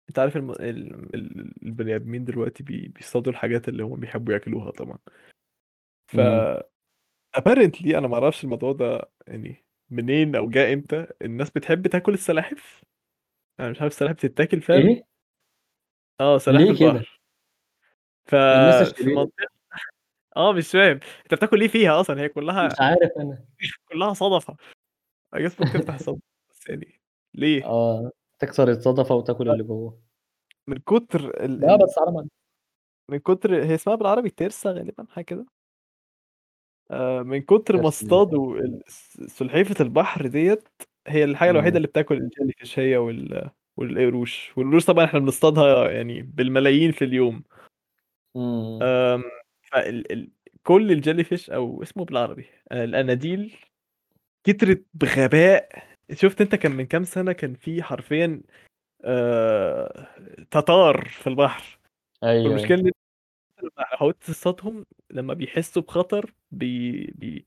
أنت 0.09 0.19
عارف 0.19 0.37
الم... 0.37 0.51
ال... 0.51 1.15
ال... 1.15 1.55
البني 1.63 1.97
آدمين 1.97 2.25
دلوقتي 2.25 2.63
بي... 2.63 2.89
بيصطادوا 2.89 3.33
الحاجات 3.33 3.69
اللي 3.69 3.83
هم 3.83 4.01
بيحبوا 4.01 4.33
ياكلوها 4.33 4.71
طبعا. 4.71 4.99
ف 6.07 6.17
apparently 7.39 7.95
أنا 7.95 8.09
ما 8.09 8.15
أعرفش 8.15 8.45
الموضوع 8.45 8.73
ده 8.73 9.11
يعني 9.27 9.65
منين 9.91 10.37
أو 10.37 10.49
جاء 10.49 10.73
إمتى 10.73 11.07
الناس 11.23 11.51
بتحب 11.51 11.87
تاكل 11.87 12.15
السلاحف؟ 12.15 12.85
أنا 13.61 13.71
مش 13.71 13.81
عارف 13.83 13.93
السلاحف 13.93 14.15
بتتاكل 14.15 14.61
فعلا. 14.61 14.89
إيه؟ 14.89 15.05
آه 16.21 16.39
سلاحف 16.39 16.65
ليه 16.65 16.79
كده؟ 16.79 16.89
البحر. 16.91 17.21
ف 18.27 18.35
آه 20.37 20.53
مش 20.53 20.71
فاهم. 20.71 21.01
أنت 21.23 21.35
بتاكل 21.35 21.61
إيه 21.61 21.69
فيها 21.69 22.01
أصلا؟ 22.01 22.21
هي 22.21 22.27
مش 22.27 22.33
كلها 22.33 22.69
عارف 22.81 23.11
أنا. 23.19 23.45
كلها 23.89 24.13
صدفة. 24.15 24.57
ممكن 25.61 25.79
تفتح 25.81 25.95
الصدفه 25.95 26.21
بس 26.51 26.69
يعني 26.69 27.01
ليه؟ 27.35 27.65
آه 27.65 28.11
تكسر 28.39 28.69
الصدفة 28.71 29.15
وتاكل 29.15 29.51
اللي 29.51 29.65
جوه. 29.65 30.03
من 30.67 30.77
كتر 30.79 31.45
ال... 31.45 31.61
لا. 31.61 31.77
بس 31.77 31.99
على 31.99 32.27
من 33.11 33.19
كتر 33.19 33.65
هي 33.65 33.75
اسمها 33.75 33.97
بالعربي 33.97 34.31
ترسة 34.31 34.71
غالبا 34.71 35.07
حاجة 35.11 35.25
كده. 35.25 35.47
آه، 36.91 37.23
من 37.23 37.43
كتر 37.43 37.77
ما 37.83 37.89
اصطادوا 37.89 38.57
ال- 38.59 38.83
س- 38.87 39.21
سلحفة 39.39 39.85
البحر 39.85 40.27
ديت 40.27 40.69
هي 41.07 41.25
الحاجة 41.25 41.51
الوحيدة 41.51 41.71
مم. 41.71 41.77
اللي 41.77 41.89
بتاكل 41.89 42.15
الجيلي 42.17 42.53
فيش 42.59 42.79
هي 42.79 42.97
وال 42.97 43.51
والقروش 43.77 44.53
والقروش 44.57 44.85
طبعا 44.85 45.05
إحنا 45.05 45.21
بنصطادها 45.21 45.91
يعني 45.91 46.23
بالملايين 46.23 46.93
في 46.93 47.05
اليوم 47.05 47.43
مم. 48.35 48.83
آم، 48.83 49.23
فال... 49.63 50.13
ال... 50.13 50.31
كل 50.63 50.93
ال 50.93 51.25
jellyfish 51.25 51.51
أو 51.51 51.83
اسمه 51.83 52.05
بالعربي 52.05 52.47
آه، 52.73 52.85
الأناديل 52.85 53.57
كترت 54.45 54.85
بغباء 54.95 55.69
شفت 56.13 56.41
أنت 56.41 56.55
كان 56.55 56.73
من 56.73 56.87
كام 56.87 57.05
سنة 57.05 57.33
كان 57.33 57.55
في 57.55 57.83
حرفيا 57.83 58.43
آه... 59.05 60.09
تتار 60.51 61.09
في 61.09 61.27
البحر 61.27 61.79
أيوه 62.25 62.57
أيوه 62.57 62.71
إن 62.71 62.91
لما 63.63 63.85
حاولت 63.85 64.23
تصطادهم 64.23 64.87
لما 65.11 65.35
بيحسوا 65.35 65.83
بخطر 65.83 66.35
بي... 66.51 67.07
بي... 67.07 67.47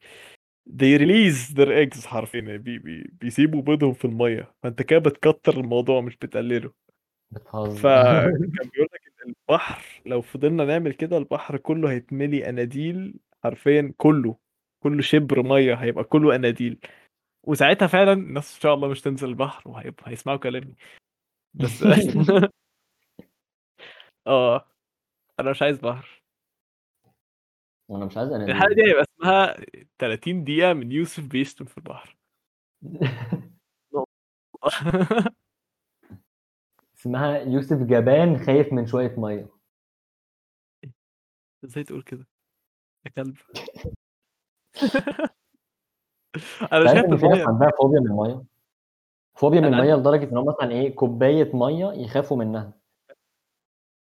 they 0.69 0.97
release 0.97 1.53
their 1.53 1.71
eggs 1.71 2.05
حرفيا 2.05 2.39
يعني 2.39 2.57
بي... 2.57 2.79
بي... 2.79 3.11
بيسيبوا 3.13 3.61
بيضهم 3.61 3.93
في 3.93 4.05
المية. 4.05 4.53
فأنت 4.63 4.81
كده 4.81 4.99
بتكتر 4.99 5.59
الموضوع 5.59 6.01
مش 6.01 6.17
بتقلله. 6.17 6.73
فكان 7.53 8.31
بيقول 8.73 8.87
لك 8.93 9.01
إن 9.07 9.33
البحر 9.49 10.01
لو 10.05 10.21
فضلنا 10.21 10.65
نعمل 10.65 10.93
كده 10.93 11.17
البحر 11.17 11.57
كله 11.57 11.91
هيتملي 11.91 12.49
أناديل 12.49 13.19
حرفيا 13.43 13.93
كله 13.97 14.37
كله 14.83 15.01
شبر 15.01 15.43
مية 15.43 15.73
هيبقى 15.73 16.03
كله 16.03 16.35
أناديل. 16.35 16.79
وساعتها 17.43 17.87
فعلا 17.87 18.13
الناس 18.13 18.55
إن 18.55 18.61
شاء 18.61 18.73
الله 18.73 18.87
مش 18.87 19.01
تنزل 19.01 19.29
البحر 19.29 19.69
وهيبقى 19.69 20.11
هيسمعوا 20.11 20.37
كلامي. 20.37 20.75
بس 21.53 21.83
آه 24.27 24.65
أنا 25.39 25.51
مش 25.51 25.61
عايز 25.61 25.79
بحر. 25.79 26.23
وأنا 27.89 28.05
مش 28.05 28.17
عايز 28.17 28.31
الحلقة 28.31 28.65
اناديل 28.65 28.75
دي 28.75 28.91
هيبقى 28.91 29.06
اسمها 29.17 29.55
30 29.99 30.43
دقيقة 30.43 30.73
من 30.73 30.91
يوسف 30.91 31.27
بيشتم 31.27 31.65
في 31.65 31.77
البحر. 31.77 32.17
اسمها 36.97 37.37
يوسف 37.37 37.77
جبان 37.77 38.37
خايف 38.37 38.73
من 38.73 38.87
شوية 38.87 39.15
مية. 39.17 39.47
إزاي 41.65 41.83
تقول 41.83 42.01
كده؟ 42.01 42.27
يا 43.05 43.11
كلب. 43.11 43.37
أنا 46.71 46.93
شايف 46.93 47.05
إن 47.05 47.17
في 47.17 47.27
ناس 47.27 47.47
عندها 47.47 47.71
فوبيا 47.81 47.99
من 47.99 48.07
الميه 48.07 48.43
فوبيا 49.37 49.61
من 49.61 49.73
عندي 49.73 49.91
لدرجة 49.91 50.31
إن 50.31 50.37
هم 50.37 50.45
مثلا 50.45 50.71
إيه 50.71 50.95
كوباية 50.95 51.55
مية 51.55 51.93
يخافوا 51.93 52.37
منها. 52.37 52.73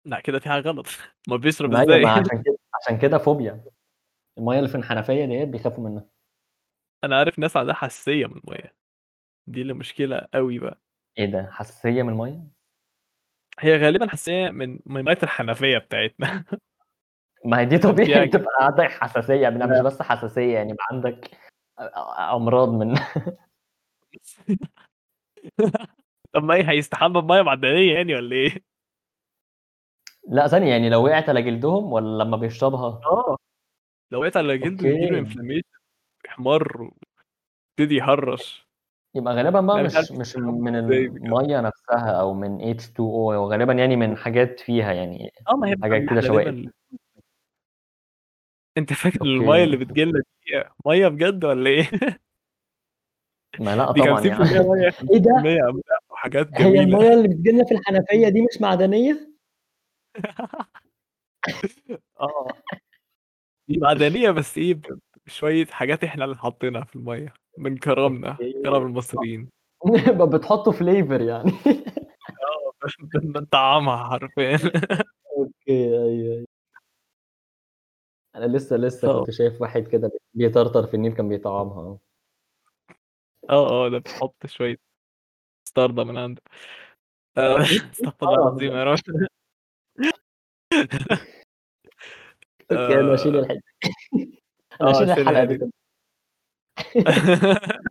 لا 0.06 0.20
كده 0.20 0.40
في 0.40 0.50
حاجة 0.50 0.70
غلط. 0.70 0.86
ما 1.28 1.36
بيشرب 1.36 1.74
إزاي؟ 1.74 2.06
عشان 2.06 2.44
كده 2.44 2.58
عشان 2.82 2.98
كده 2.98 3.18
فوبيا. 3.18 3.64
الميه 4.38 4.58
اللي 4.58 4.70
في 4.70 4.76
الحنفية 4.76 5.26
ديت 5.26 5.48
بيخافوا 5.48 5.90
منها. 5.90 6.06
أنا 7.04 7.18
عارف 7.18 7.40
ناس 7.40 7.58
عندها 7.58 7.76
حساسية 7.76 8.26
من 8.26 8.38
الميه 8.38 8.76
دي 9.48 9.62
اللي 9.62 9.74
مشكلة 9.74 10.28
قوي 10.34 10.60
بقى. 10.60 10.82
إيه 11.18 11.26
ده؟ 11.26 11.50
حساسية 11.52 12.04
من 12.04 12.10
الميه 12.10 12.44
هي 13.60 13.78
غالبا 13.78 14.10
حساسية 14.10 14.50
من 14.50 14.80
من 14.86 15.04
ميه 15.04 15.18
الحنفية 15.24 15.78
بتاعتنا. 15.78 16.46
ما 17.46 17.60
هي 17.60 17.66
دي 17.66 17.78
فيها 17.78 17.92
طبيعي. 17.92 18.28
تبقى 18.28 18.52
عندك 18.62 18.92
حساسية 18.92 19.42
يعني 19.42 19.66
مش 19.68 19.80
بس 19.80 20.02
حساسية 20.02 20.54
يعني 20.54 20.72
يبقى 20.72 20.86
عندك 20.92 21.38
امراض 22.34 22.70
من 22.70 22.96
طب 26.34 26.44
ما 26.44 26.54
إيه 26.54 26.70
هيستحمى 26.70 27.22
بميه 27.22 27.42
معدنية 27.42 27.94
يعني 27.96 28.16
ولا 28.16 28.36
إيه؟ 28.36 28.64
لا 30.28 30.48
ثانية 30.48 30.70
يعني 30.72 30.90
لو 30.90 31.06
وقعت 31.06 31.30
على 31.30 31.42
جلدهم 31.42 31.92
ولا 31.92 32.24
لما 32.24 32.38
بيشربها؟ 32.38 33.02
آه. 33.06 33.38
لو 34.14 34.20
وقعت 34.20 34.38
على 34.38 34.58
جلده 34.58 34.88
يجيله 34.90 35.20
انفلاميشن 35.20 35.68
يحمر 36.26 36.82
ويبتدي 36.82 37.96
يهرش. 37.96 38.68
يبقى 39.16 39.34
غالبا 39.34 39.62
بقى 39.62 39.80
أنا 39.80 39.84
مش 39.84 40.12
مش 40.12 40.36
من 40.38 40.76
المية 40.76 41.62
نفسها 41.62 42.12
أو 42.20 42.34
من 42.34 42.74
H2O 42.74 43.00
هو 43.00 43.52
غالبا 43.52 43.74
يعني 43.74 43.96
من 43.96 44.18
حاجات 44.18 44.60
فيها 44.60 44.94
يعني 44.94 45.32
آه 45.50 45.56
ما 45.56 45.68
هي 45.68 45.76
حاجات 45.82 46.10
كده 46.10 46.22
شوائب 46.22 46.72
أنت 48.78 48.94
فاكر 48.94 49.22
المية 49.22 49.64
اللي 49.64 49.78
بتجيلنا 49.78 50.20
دي 50.20 50.64
مية 50.86 51.08
بجد 51.08 51.46
ولا 51.46 51.70
إيه؟ 51.70 51.90
ما 53.60 53.76
لا 53.76 53.92
دي 53.92 54.02
طبعا 54.02 54.22
50% 54.22 54.26
يعني. 54.26 54.94
إيه 55.12 55.18
ده؟ 55.18 55.32
50% 55.32 55.70
املاح 55.70 56.00
وحاجات 56.10 56.48
هي 56.54 56.64
جميلة. 56.64 56.84
الميه 56.84 57.14
اللي 57.14 57.28
بتجيلنا 57.28 57.66
في 57.66 57.74
الحنفية 57.74 58.30
دي 58.30 58.42
مش 58.42 58.62
معدنية؟ 58.62 59.34
آه. 62.20 62.48
دي 63.68 63.78
معدنية 63.78 64.32
بس 64.32 64.58
إيه 64.58 64.74
ب- 64.74 65.00
بشويه 65.26 65.66
حاجات 65.66 66.04
إحنا 66.04 66.26
اللي 66.26 66.36
حاطينها 66.36 66.84
في 66.84 66.96
المية 66.96 67.34
من 67.58 67.78
كرمنا 67.78 68.38
كرم 68.64 68.86
المصريين. 68.88 69.50
بتحطوا 70.34 70.72
flavor 70.74 71.22
يعني. 71.22 71.52
آه 71.52 72.74
بن- 73.14 73.32
بنطعمها 73.32 74.10
حرفيا. 74.10 74.58
أوكي 75.38 75.54
أيوه 75.70 76.04
أيوة. 76.06 76.46
أنا 78.36 78.46
لسه 78.58 78.76
لسه 78.78 79.10
آه. 79.10 79.20
كنت 79.20 79.32
شايف 79.32 79.62
واحد 79.62 79.88
كده 79.88 80.12
بيطرطر 80.34 80.88
في 80.88 80.94
النيل 80.94 81.14
كان 81.14 81.30
بيطعمها 81.30 82.00
آه. 83.50 83.86
آه 83.86 83.90
ده 83.90 83.98
بتحط 83.98 84.46
شوية 84.46 84.78
مستردة 85.68 86.04
من 86.04 86.18
عنده. 86.18 86.42
آه، 87.38 87.58
استغفر 87.94 88.28
الله 88.28 88.36
العظيم 88.48 88.72
يا 88.72 88.84
رب. 88.84 89.00
أوكي 92.78 93.00
أنا 93.00 93.14
الحته 93.40 93.62
أنا 94.82 94.92
اشيل 94.92 95.10
الحلقة 95.10 95.70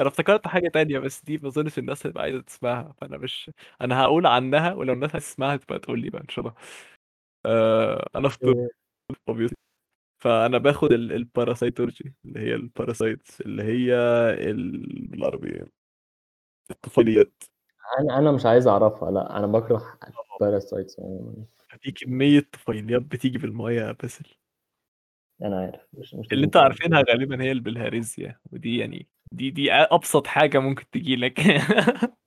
أنا 0.00 0.08
افتكرت 0.08 0.46
حاجة 0.48 0.68
تانية 0.68 0.98
بس 0.98 1.24
دي 1.24 1.38
ما 1.38 1.48
أظنش 1.48 1.78
الناس 1.78 2.06
هتبقى 2.06 2.22
عايزة 2.22 2.40
تسمعها. 2.40 2.94
فأنا 3.00 3.18
مش 3.18 3.50
أنا 3.80 4.00
هقول 4.02 4.26
عنها 4.26 4.74
ولو 4.74 4.92
الناس 4.92 5.16
هتسمعها 5.16 5.56
تبقى 5.56 5.78
تقول 5.78 6.00
لي 6.00 6.10
بقى 6.10 6.22
إن 6.22 6.28
شاء 6.28 6.44
الله. 6.44 6.54
آه 7.46 8.08
أنا 8.16 8.28
في. 8.28 8.68
فأنا 10.22 10.58
باخد 10.58 10.92
ال- 10.92 11.12
ال 11.12 11.20
parasitology 11.20 12.14
اللي 12.24 12.40
هي 12.40 12.54
ال 12.54 12.63
parasites 12.63 13.40
اللي 13.40 13.62
هي 13.62 13.94
ال- 14.50 15.06
بالعربي 15.06 15.64
الطفيليات 16.70 17.42
أنا 17.98 18.18
أنا 18.18 18.32
مش 18.32 18.46
عايز 18.46 18.66
أعرفها 18.66 19.10
لأ 19.10 19.36
أنا 19.38 19.46
بكره 19.46 19.98
ال 20.34 20.41
parasites 20.41 21.00
عموما. 21.00 21.44
في 21.80 21.92
كمية 21.92 22.48
طفيليات 22.52 23.02
بتيجي 23.02 23.38
بالمية 23.38 23.80
يا 23.80 23.92
باسل. 23.92 24.24
أنا 25.42 25.60
عارف 25.60 25.80
مش 25.92 26.14
مش 26.14 26.32
اللي 26.32 26.46
تقول 26.46 26.64
عارفينها 26.64 27.04
غالبا 27.08 27.42
هي 27.42 27.52
البلهارسيا 27.52 28.40
ودي 28.52 28.78
يعني 28.78 29.08
دي 29.32 29.50
دي 29.50 29.72
أبسط 29.72 30.26
حاجة 30.26 30.58
ممكن 30.58 30.90
تجي 30.90 31.16
لك. 31.16 31.40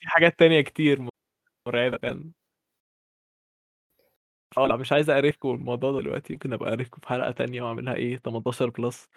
في 0.00 0.08
حاجات 0.08 0.38
تانية 0.38 0.60
كتير 0.60 1.08
مرعبة. 1.66 1.98
فعلا 1.98 2.30
آه 4.58 4.66
لا 4.66 4.76
مش 4.76 4.92
عايز 4.92 5.10
اعرفكم 5.10 5.50
الموضوع 5.50 6.00
دلوقتي 6.00 6.32
ممكن 6.32 6.52
أبقى 6.52 6.68
اعرفكم 6.70 7.00
في 7.00 7.08
حلقة 7.08 7.30
تانية 7.30 7.62
وأعملها 7.62 7.94
إيه 7.94 8.16
18 8.16 8.70
plus 8.70 9.08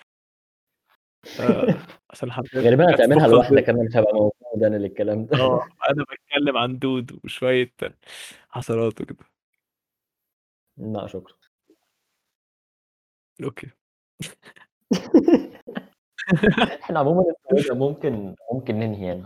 عشان 2.10 2.32
حرفيا 2.32 2.62
غالبا 2.62 2.96
هتعملها 2.96 3.28
لوحدك. 3.28 3.70
أنا 3.70 3.84
مش 3.84 3.98
هبقى 3.98 4.14
موجود 4.14 4.64
أنا 4.64 4.76
للكلام 4.76 5.26
ده. 5.26 5.38
آه 5.40 5.68
أنا 5.90 6.04
بتكلم 6.04 6.58
عن 6.58 6.80
دود 6.80 7.20
وشوية 7.24 7.72
حشرات 8.50 9.02
وكده. 9.02 9.26
لا 10.78 11.08
شكرا. 11.08 11.36
أوكي. 13.44 13.68
إحنا 16.84 17.00
عموما 17.00 17.24
ممكن 17.72 18.36
ممكن 18.52 18.76
ننهي 18.76 19.12
هنا 19.14 19.26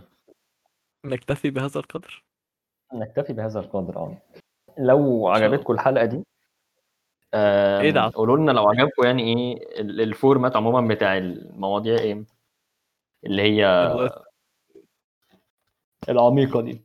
نكتفي 1.04 1.50
بهذا 1.50 1.80
القدر؟ 1.80 2.24
نكتفي 2.94 3.32
بهذا 3.32 3.60
القدر 3.60 3.96
آه. 3.96 4.22
لو 4.78 5.28
عجبتكم 5.28 5.72
الحلقة 5.72 6.04
دي 6.04 6.24
إيه 7.34 7.90
ده؟ 7.90 8.10
قولوا 8.14 8.36
لنا 8.36 8.50
لو 8.52 8.68
عجبكم 8.68 9.04
يعني 9.04 9.22
إيه 9.22 9.80
ال- 9.80 10.00
ال 10.00 10.08
format 10.08 10.56
عموما 10.56 10.94
بتاع 10.94 11.16
المواضيع 11.18 11.98
إيه؟ 11.98 12.24
اللي 13.24 13.42
هي 13.42 13.66
العميقة 16.08 16.60
دي. 16.60 16.84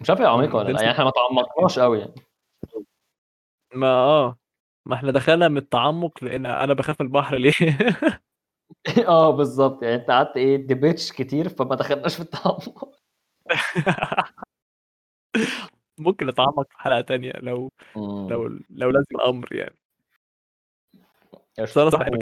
مش 0.00 0.10
عارف 0.10 0.20
هي 0.20 0.26
عميقة 0.26 0.56
ولا 0.56 0.72
لأ 0.72 0.80
يعني 0.80 0.92
إحنا 0.92 1.04
ما 1.04 1.10
تعمقناش 1.10 1.78
قوي 1.78 1.98
يعني. 1.98 2.14
ما 3.74 3.86
آه 3.86 4.38
ما 4.86 4.94
إحنا 4.94 5.12
دخلنا 5.12 5.48
من 5.48 5.56
التعمق 5.56 6.24
لأن 6.24 6.46
أنا 6.46 6.74
بخاف 6.74 7.00
من 7.00 7.06
البحر 7.06 7.36
ليه؟ 7.36 7.52
آه 9.08 9.30
بالظبط 9.30 9.82
يعني 9.82 9.94
أنت 9.94 10.10
قعدت 10.10 10.36
إيه 10.36 10.56
ديبيتش 10.56 11.12
كتير 11.12 11.48
فما 11.48 11.74
دخلناش 11.74 12.14
في 12.14 12.20
التعمق. 12.22 12.88
ممكن 16.02 16.26
نتعمق 16.26 16.66
في 16.70 16.78
حلقة 16.78 17.00
تانية 17.00 17.32
لو. 17.32 17.72
لو 17.96 18.58
لو 18.70 18.90
لازم 18.90 19.16
الامر 19.16 19.48
يعني. 19.52 19.76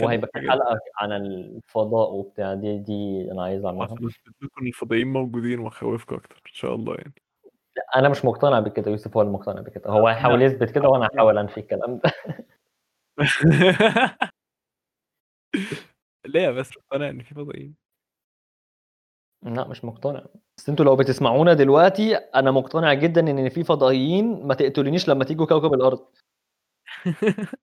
وهيبقى 0.02 0.30
حلقة 0.34 0.78
عن 0.98 1.12
الفضاء 1.12 2.12
وبتاع 2.12 2.54
دي 2.54 2.78
دي 2.78 3.28
أنا 3.32 3.42
عايز 3.44 3.64
أعملها. 3.64 3.94
لكم 4.42 4.66
الفضائيين 4.66 5.12
موجودين 5.12 5.58
واخوفكم 5.58 6.16
أكتر 6.16 6.36
إن 6.36 6.52
شاء 6.52 6.74
الله 6.74 6.94
يعني. 6.94 7.14
أنا 7.96 8.08
مش 8.08 8.24
مقتنع 8.24 8.60
بكده 8.60 8.90
يوسف 8.90 9.16
هو 9.16 9.22
اللي 9.22 9.32
مقتنع 9.32 9.60
بكده. 9.60 9.90
هو 9.90 10.08
هيحاول 10.08 10.42
يثبت 10.42 10.70
كده 10.70 10.88
وأنا 10.88 11.08
هحاول 11.14 11.38
أنفي 11.38 11.60
الكلام 11.60 12.00
ده. 12.04 12.12
ليه 16.26 16.40
يا 16.40 16.50
بس؟ 16.50 16.70
مقتنع 16.78 17.08
إن 17.08 17.22
في 17.22 17.34
فضائيين. 17.34 17.89
لا 19.42 19.68
مش 19.68 19.84
مقتنع. 19.84 20.26
بس 20.58 20.68
أنتوا 20.68 20.84
لو 20.84 20.96
بتسمعونا 20.96 21.54
دلوقتي 21.54 22.16
أنا 22.16 22.50
مقتنع 22.50 22.94
جدا 22.94 23.20
إن 23.20 23.48
في 23.48 23.64
فضائيين 23.64 24.46
ما 24.46 24.54
تقتلونيش 24.54 25.08
لما 25.08 25.24
تيجوا 25.24 25.46
كوكب 25.46 25.74
الأرض. 25.74 26.06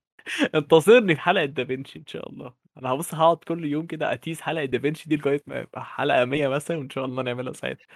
انتصرني 0.55 1.15
في 1.15 1.21
حلقة 1.21 1.45
دافنشي 1.45 1.99
إن 1.99 2.05
شاء 2.07 2.29
الله. 2.29 2.53
أنا 2.77 2.89
هبص 2.89 3.13
هقعد 3.15 3.37
كل 3.37 3.65
يوم 3.65 3.85
كده 3.87 4.13
اتيز 4.13 4.41
حلقة 4.41 4.65
دافنشي 4.65 5.09
دي 5.09 5.15
لغاية 5.15 5.43
ما 5.47 5.59
يبقى 5.59 5.85
حلقة 5.85 6.25
100 6.25 6.47
مثلا 6.47 6.77
وإن 6.77 6.89
شاء 6.89 7.05
الله 7.05 7.23
نعملها 7.23 7.53
ساعتها. 7.53 7.87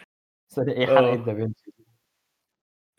صدق 0.48 0.74
إيه 0.74 0.86
حلقة 0.86 1.14
آه 1.14 1.16
دافنشي 1.16 1.72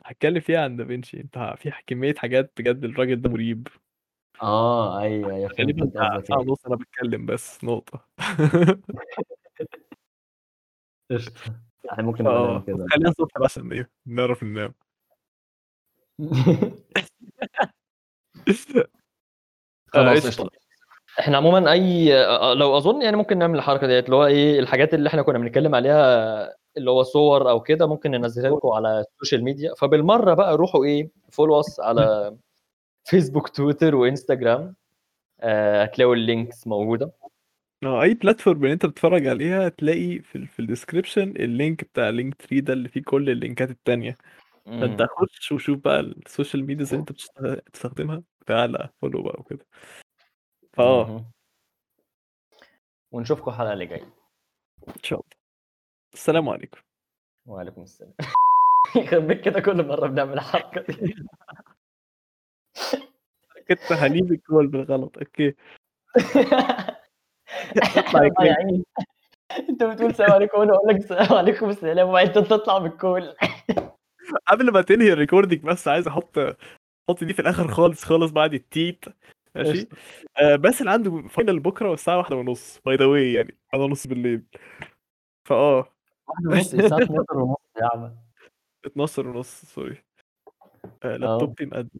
هتكلم 0.04 0.40
فيها 0.40 0.60
عن 0.60 0.76
دافنشي 0.76 1.20
أنت 1.20 1.54
في 1.58 1.72
كمية 1.86 2.14
حاجات 2.14 2.52
بجد 2.56 2.84
الراجل 2.84 3.22
ده 3.22 3.30
مريب. 3.30 3.68
آه 4.42 5.00
أيوه 5.00 5.34
أيوه 5.34 5.48
فهمت 5.48 5.60
غالبا 5.60 6.00
قصدك 6.16 6.26
ساعة 6.26 6.38
ونص 6.38 6.66
أنا 6.66 6.76
بتكلم 6.76 7.26
بس 7.26 7.64
نقطة. 7.64 8.06
قشطة. 11.14 11.40
إحنا 11.92 12.04
ممكن 12.04 12.24
نعمل 12.24 12.58
بس 12.58 12.66
كده. 12.66 12.86
خلينا 12.90 13.08
الصبح 13.08 13.42
عشان 13.44 13.72
إيه 13.72 13.90
نعرف 14.06 14.42
ننام. 14.42 14.74
آه، 19.94 19.98
خلاص 19.98 20.26
قشطة. 20.26 20.50
إحنا 21.20 21.36
عموما 21.36 21.72
أي 21.72 22.14
آه، 22.24 22.54
لو 22.54 22.76
أظن 22.76 23.02
يعني 23.02 23.16
ممكن 23.16 23.38
نعمل 23.38 23.58
الحركة 23.58 23.86
ديت 23.86 24.04
اللي 24.04 24.16
هو 24.16 24.26
إيه 24.26 24.60
الحاجات 24.60 24.94
اللي 24.94 25.08
إحنا 25.08 25.22
كنا 25.22 25.38
بنتكلم 25.38 25.74
عليها 25.74 26.56
اللي 26.76 26.90
هو 26.90 27.02
صور 27.02 27.50
أو 27.50 27.60
كده 27.60 27.86
ممكن 27.86 28.10
ننزلها 28.10 28.50
لكم 28.50 28.68
على 28.68 29.00
ال 29.00 29.06
social 29.06 29.44
media. 29.44 29.74
فبالمرة 29.74 30.34
بقى 30.34 30.56
روحوا 30.56 30.84
إيه 30.84 31.10
follow 31.30 31.60
us 31.60 31.80
على 31.80 32.36
فيسبوك 33.08 33.48
تويتر 33.48 33.94
وإنستجرام. 33.94 34.74
آه، 35.40 35.82
هتلاقوا 35.82 36.14
ال 36.14 36.23
links 36.23 36.66
موجودة. 36.66 37.12
آه 37.84 38.02
أي 38.02 38.14
platform 38.14 38.62
اللي 38.62 38.72
أنت 38.72 38.86
بتتفرج 38.86 39.26
عليها 39.26 39.68
تلاقي 39.68 40.18
في 40.18 40.36
ال 40.36 40.46
في 40.46 40.58
ال 40.60 40.65
description 40.65 41.22
ال 41.36 41.46
link 41.46 41.84
بتاع 41.84 42.08
Linktree 42.08 42.60
ده 42.60 42.72
اللي 42.72 42.88
فيه 42.88 43.02
كل 43.02 43.30
اللينكات 43.30 43.70
التانية. 43.70 44.16
فأنت 44.66 45.00
مم. 45.02 45.06
خش 45.10 45.52
وشوف 45.52 45.78
بقى 45.78 46.00
ال 46.00 46.09
social 46.09 46.64
media 46.66 46.84
اللي 46.86 46.96
أنت 46.96 47.12
بتشت- 47.12 47.40
بتستخدمها 47.42 48.22
تعالى 48.46 48.90
follow 49.02 49.22
بقى 49.22 49.40
وكده. 49.40 49.66
فآه. 50.72 51.04
مهم. 51.06 51.30
ونشوفكم 53.12 53.50
الحلقة 53.50 53.72
اللي 53.72 53.86
جاية. 53.86 54.14
إن 54.88 55.02
شاء 55.02 55.20
الله. 55.20 55.30
السلام 56.14 56.48
عليكم. 56.48 56.80
وعليكم 57.46 57.82
السلام. 57.82 58.12
يخرب 58.96 59.26
بيت 59.26 59.40
كده 59.44 59.60
كل 59.60 59.86
مرة 59.86 60.06
بنعمل 60.06 60.32
الحركة 60.32 60.80
دي. 60.92 61.14
كنت 63.68 63.92
ه 63.92 63.99
leave 63.99 64.32
ال 64.32 64.39
call 64.39 64.66
بالغلط. 64.66 65.18
أوكي. 65.18 65.54
الله 68.14 68.28
كريم 68.28 68.46
يعين. 68.46 68.84
انت 69.68 69.84
بتقول 69.84 70.10
السلام 70.10 70.32
عليكم 70.32 70.58
وأنا 70.58 70.72
أقول 70.74 70.88
لك 70.94 70.96
السلام 70.96 71.32
عليكم 71.32 71.68
السلام 71.70 72.08
وبعدين 72.08 72.32
تطلع 72.32 72.78
بال 72.78 72.97
call 72.97 73.34
قبل 74.46 74.72
ما 74.72 74.82
تنهي 74.82 75.12
ال 75.12 75.17
recording 75.17 75.60
بس 75.60 75.88
عايز 75.88 76.08
أحط 76.08 76.38
حط 77.10 77.24
دي 77.24 77.32
في 77.34 77.40
الآخر 77.42 77.68
خالص 77.68 78.04
خالص 78.04 78.30
بعد 78.32 78.54
التيت. 78.54 79.04
ماشي. 79.54 79.88
آه 80.38 80.56
باسل 80.56 80.88
عنده 80.88 81.28
final 81.28 81.60
بكرة 81.60 81.90
والساعة 81.90 82.18
واحدة 82.18 82.36
ونص. 82.36 82.80
by 82.86 82.96
the 82.96 83.04
way 83.04 83.32
يعني 83.32 83.58
واحدة 83.72 83.84
ونص 83.84 84.06
بالليل. 84.06 84.42
فاه 85.48 85.76
واحدة 86.28 86.50
ونص 86.50 86.74
الساعة 86.74 87.02
12 87.02 87.38
ونص 87.38 87.56
يا 87.80 87.88
عم. 87.94 88.16
12 88.86 89.28
ونص 89.28 89.64
sorry 89.64 90.04
آه 91.04 91.14
آه. 91.14 91.16
لابتوبي 91.16 91.66
مقدم 91.66 91.98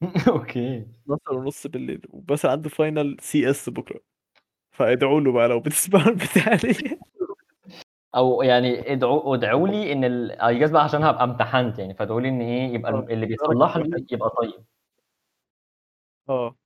أوكي. 0.28 0.86
12 1.04 1.20
ونص 1.34 1.66
بالليل. 1.66 2.02
وباسل 2.10 2.48
عنده 2.48 2.68
final 2.68 3.16
CS 3.20 3.68
بكرة. 3.70 4.00
فادعوا 4.70 5.20
له 5.20 5.32
بقى 5.32 5.48
لو 5.48 5.60
بتسمعوا 5.60 6.08
البتاع 6.08 6.54
دي 6.72 6.98
أو 8.14 8.42
يعني 8.42 8.92
ادعوا 8.92 9.36
ادعوا 9.36 9.68
لي 9.68 9.92
إن 9.92 10.04
الايجاز 10.04 10.70
بقى 10.70 10.84
عشان 10.84 11.02
هبقى 11.04 11.24
امتحنت 11.24 11.78
يعني 11.78 11.94
فادعوا 11.94 12.20
لي 12.20 12.28
إن 12.28 12.40
إيه 12.40 12.74
يبقى 12.74 12.92
آه. 12.92 13.06
اللي 13.10 13.26
بيصلح 13.26 13.76
لي 13.76 14.06
يبقى 14.12 14.30
طيب. 14.30 14.64
آه. 16.28 16.56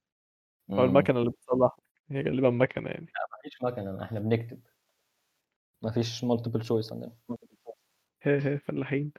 هو 0.71 0.85
المكنة 0.85 1.19
اللي 1.19 1.31
بتصلح 1.31 1.77
هي 2.11 2.23
غالبا 2.23 2.51
مكنة 2.51 2.91
يعني. 2.91 3.07
مفيش 3.39 3.63
مكنة 3.63 4.03
إحنا 4.03 4.21
بنكتب. 4.21 4.61
مفيش 5.83 6.25
مالتيبل 6.25 6.61
تشويس 6.61 6.93
عندنا. 6.93 7.13
هي 8.23 8.39
هي 8.47 8.59
فلاحين. 8.59 9.13